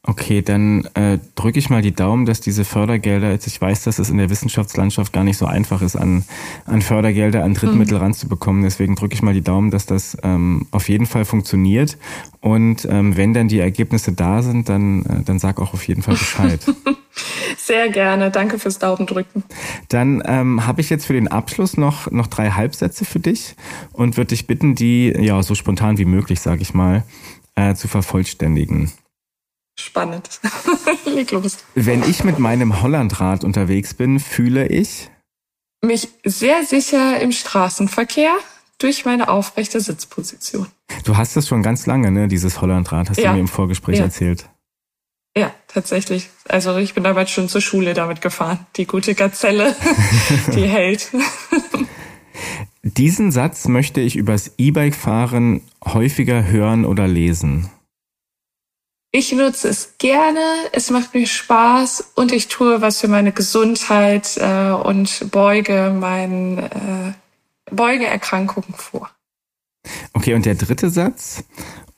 [0.01, 3.99] Okay, dann äh, drücke ich mal die Daumen, dass diese Fördergelder, jetzt ich weiß, dass
[3.99, 6.23] es in der Wissenschaftslandschaft gar nicht so einfach ist, an,
[6.65, 8.03] an Fördergelder, an Drittmittel mhm.
[8.03, 8.63] ranzubekommen.
[8.63, 11.97] Deswegen drücke ich mal die Daumen, dass das ähm, auf jeden Fall funktioniert.
[12.39, 16.01] Und ähm, wenn dann die Ergebnisse da sind, dann, äh, dann sag auch auf jeden
[16.01, 16.61] Fall Bescheid.
[17.57, 18.31] Sehr gerne.
[18.31, 19.43] Danke fürs Daumendrücken.
[19.89, 23.55] Dann ähm, habe ich jetzt für den Abschluss noch, noch drei Halbsätze für dich
[23.91, 27.03] und würde dich bitten, die ja so spontan wie möglich, sage ich mal,
[27.55, 28.91] äh, zu vervollständigen.
[29.79, 30.41] Spannend.
[31.05, 31.59] Leg los.
[31.75, 35.09] Wenn ich mit meinem Hollandrad unterwegs bin, fühle ich
[35.81, 38.33] mich sehr sicher im Straßenverkehr
[38.79, 40.67] durch meine aufrechte Sitzposition.
[41.03, 43.29] Du hast das schon ganz lange, ne, dieses Hollandrad, hast ja.
[43.29, 44.05] du mir im Vorgespräch ja.
[44.05, 44.49] erzählt.
[45.39, 46.27] Ja, tatsächlich.
[46.49, 48.67] Also ich bin damals schon zur Schule damit gefahren.
[48.75, 49.73] Die gute Gazelle,
[50.53, 51.11] die hält.
[52.83, 57.69] Diesen Satz möchte ich übers E-Bike-Fahren häufiger hören oder lesen.
[59.13, 64.35] Ich nutze es gerne, es macht mir Spaß und ich tue was für meine Gesundheit
[64.35, 67.13] äh, und beuge mein äh,
[67.71, 69.09] beuge Erkrankungen vor.
[70.11, 71.45] Okay, und der dritte Satz.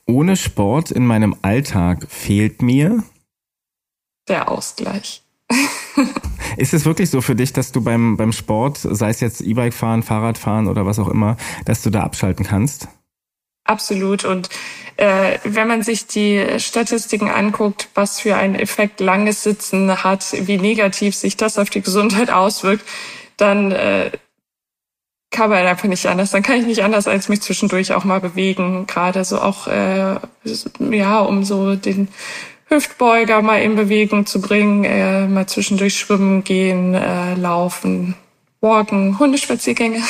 [0.06, 3.02] Ohne Sport in meinem Alltag fehlt mir
[4.28, 5.22] der Ausgleich.
[6.56, 9.74] Ist es wirklich so für dich, dass du beim, beim Sport, sei es jetzt E-Bike
[9.74, 12.88] fahren, Fahrrad fahren oder was auch immer, dass du da abschalten kannst?
[13.64, 14.24] Absolut.
[14.24, 14.48] Und
[14.96, 20.58] äh, wenn man sich die Statistiken anguckt, was für einen Effekt langes Sitzen hat, wie
[20.58, 22.84] negativ sich das auf die Gesundheit auswirkt,
[23.36, 24.10] dann äh,
[25.30, 26.30] kann man einfach nicht anders.
[26.30, 28.86] Dann kann ich nicht anders, als mich zwischendurch auch mal bewegen.
[28.86, 30.16] Gerade so auch, äh,
[30.90, 32.08] ja, um so den
[32.72, 38.14] Hüftbeuger mal in Bewegung zu bringen, äh, mal zwischendurch schwimmen gehen, äh, laufen,
[38.60, 40.02] walken, Hundespaziergänge.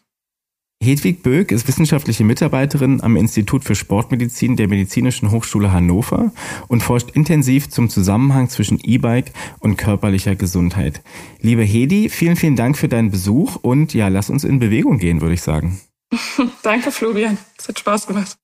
[0.82, 6.32] Hedwig Böck ist wissenschaftliche Mitarbeiterin am Institut für Sportmedizin der Medizinischen Hochschule Hannover
[6.68, 11.02] und forscht intensiv zum Zusammenhang zwischen E-Bike und körperlicher Gesundheit.
[11.40, 15.20] Liebe Hedi, vielen, vielen Dank für deinen Besuch und ja, lass uns in Bewegung gehen,
[15.20, 15.80] würde ich sagen.
[16.62, 17.38] Danke, Florian.
[17.56, 18.39] Es hat Spaß gemacht.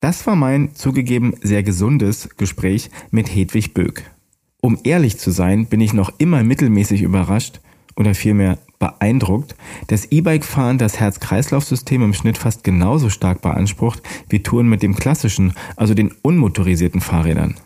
[0.00, 4.08] Das war mein zugegeben sehr gesundes Gespräch mit Hedwig Böck.
[4.60, 7.60] Um ehrlich zu sein, bin ich noch immer mittelmäßig überrascht
[7.96, 9.56] oder vielmehr beeindruckt,
[9.88, 15.52] dass E-Bike-Fahren das Herz-Kreislauf-System im Schnitt fast genauso stark beansprucht wie Touren mit dem klassischen,
[15.74, 17.56] also den unmotorisierten Fahrrädern.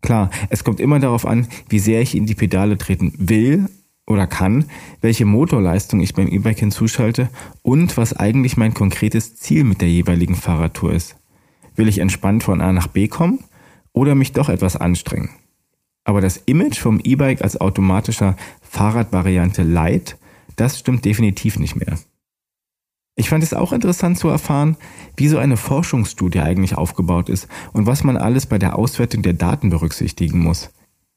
[0.00, 3.68] Klar, es kommt immer darauf an, wie sehr ich in die Pedale treten will
[4.06, 4.64] oder kann,
[5.02, 7.28] welche Motorleistung ich beim E-Bike hinzuschalte
[7.60, 11.17] und was eigentlich mein konkretes Ziel mit der jeweiligen Fahrradtour ist.
[11.78, 13.38] Will ich entspannt von A nach B kommen
[13.92, 15.30] oder mich doch etwas anstrengen?
[16.04, 20.18] Aber das Image vom E-Bike als automatischer Fahrradvariante Light
[20.58, 21.98] das stimmt definitiv nicht mehr.
[23.14, 24.76] Ich fand es auch interessant zu erfahren,
[25.16, 29.32] wie so eine Forschungsstudie eigentlich aufgebaut ist und was man alles bei der Auswertung der
[29.32, 30.70] Daten berücksichtigen muss.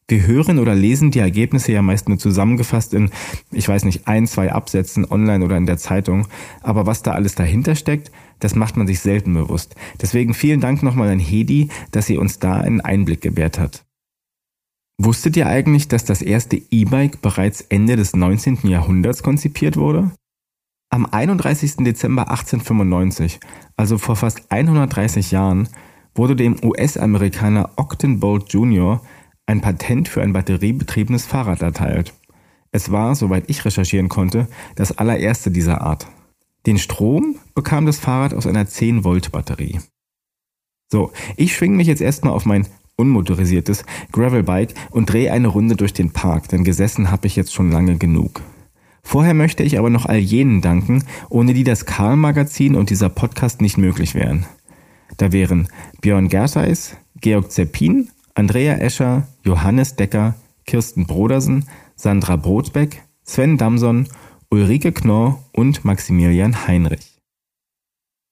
[0.07, 3.12] Wir hören oder lesen die Ergebnisse ja meist nur zusammengefasst in,
[3.51, 6.28] ich weiß nicht, ein, zwei Absätzen online oder in der Zeitung,
[6.62, 8.12] aber was da alles dahinter steckt,
[8.42, 9.76] das macht man sich selten bewusst.
[10.02, 13.86] Deswegen vielen Dank nochmal an Hedi, dass sie uns da einen Einblick gewährt hat.
[14.98, 18.60] Wusstet ihr eigentlich, dass das erste E-Bike bereits Ende des 19.
[18.64, 20.12] Jahrhunderts konzipiert wurde?
[20.92, 21.78] Am 31.
[21.78, 23.39] Dezember 1895,
[23.78, 25.70] also vor fast 130 Jahren,
[26.14, 29.02] wurde dem US-Amerikaner Ogden Bolt Jr.
[29.46, 32.14] ein Patent für ein batteriebetriebenes Fahrrad erteilt.
[32.72, 36.08] Es war, soweit ich recherchieren konnte, das allererste dieser Art.
[36.66, 39.80] Den Strom bekam das Fahrrad aus einer 10-Volt-Batterie.
[40.91, 45.93] So, ich schwinge mich jetzt erstmal auf mein unmotorisiertes Gravelbike und drehe eine Runde durch
[45.93, 48.41] den Park, denn gesessen habe ich jetzt schon lange genug.
[49.01, 53.62] Vorher möchte ich aber noch all jenen danken, ohne die das Karl-Magazin und dieser Podcast
[53.62, 54.45] nicht möglich wären.
[55.18, 55.68] Da wären
[56.01, 60.36] Björn Gertheis, Georg Zeppin, Andrea Escher, Johannes Decker,
[60.66, 64.07] Kirsten Brodersen, Sandra Brotbeck, Sven Damson,
[64.54, 67.22] Ulrike Knorr und Maximilian Heinrich.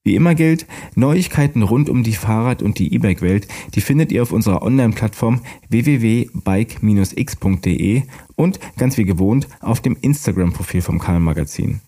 [0.04, 4.34] Wie immer gilt, Neuigkeiten rund um die Fahrrad- und die E-Bike-Welt, die findet ihr auf
[4.34, 5.40] unserer Online-Plattform
[5.70, 8.02] www.bike-x.de
[8.36, 11.80] und ganz wie gewohnt auf dem Instagram-Profil vom Karl Magazin.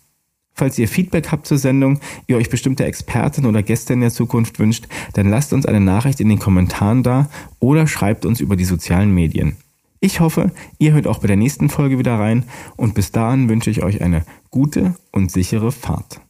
[0.53, 4.59] Falls ihr Feedback habt zur Sendung, ihr euch bestimmte Experten oder Gäste in der Zukunft
[4.59, 7.29] wünscht, dann lasst uns eine Nachricht in den Kommentaren da
[7.59, 9.57] oder schreibt uns über die sozialen Medien.
[10.03, 12.45] Ich hoffe, ihr hört auch bei der nächsten Folge wieder rein
[12.75, 16.21] und bis dahin wünsche ich euch eine gute und sichere Fahrt.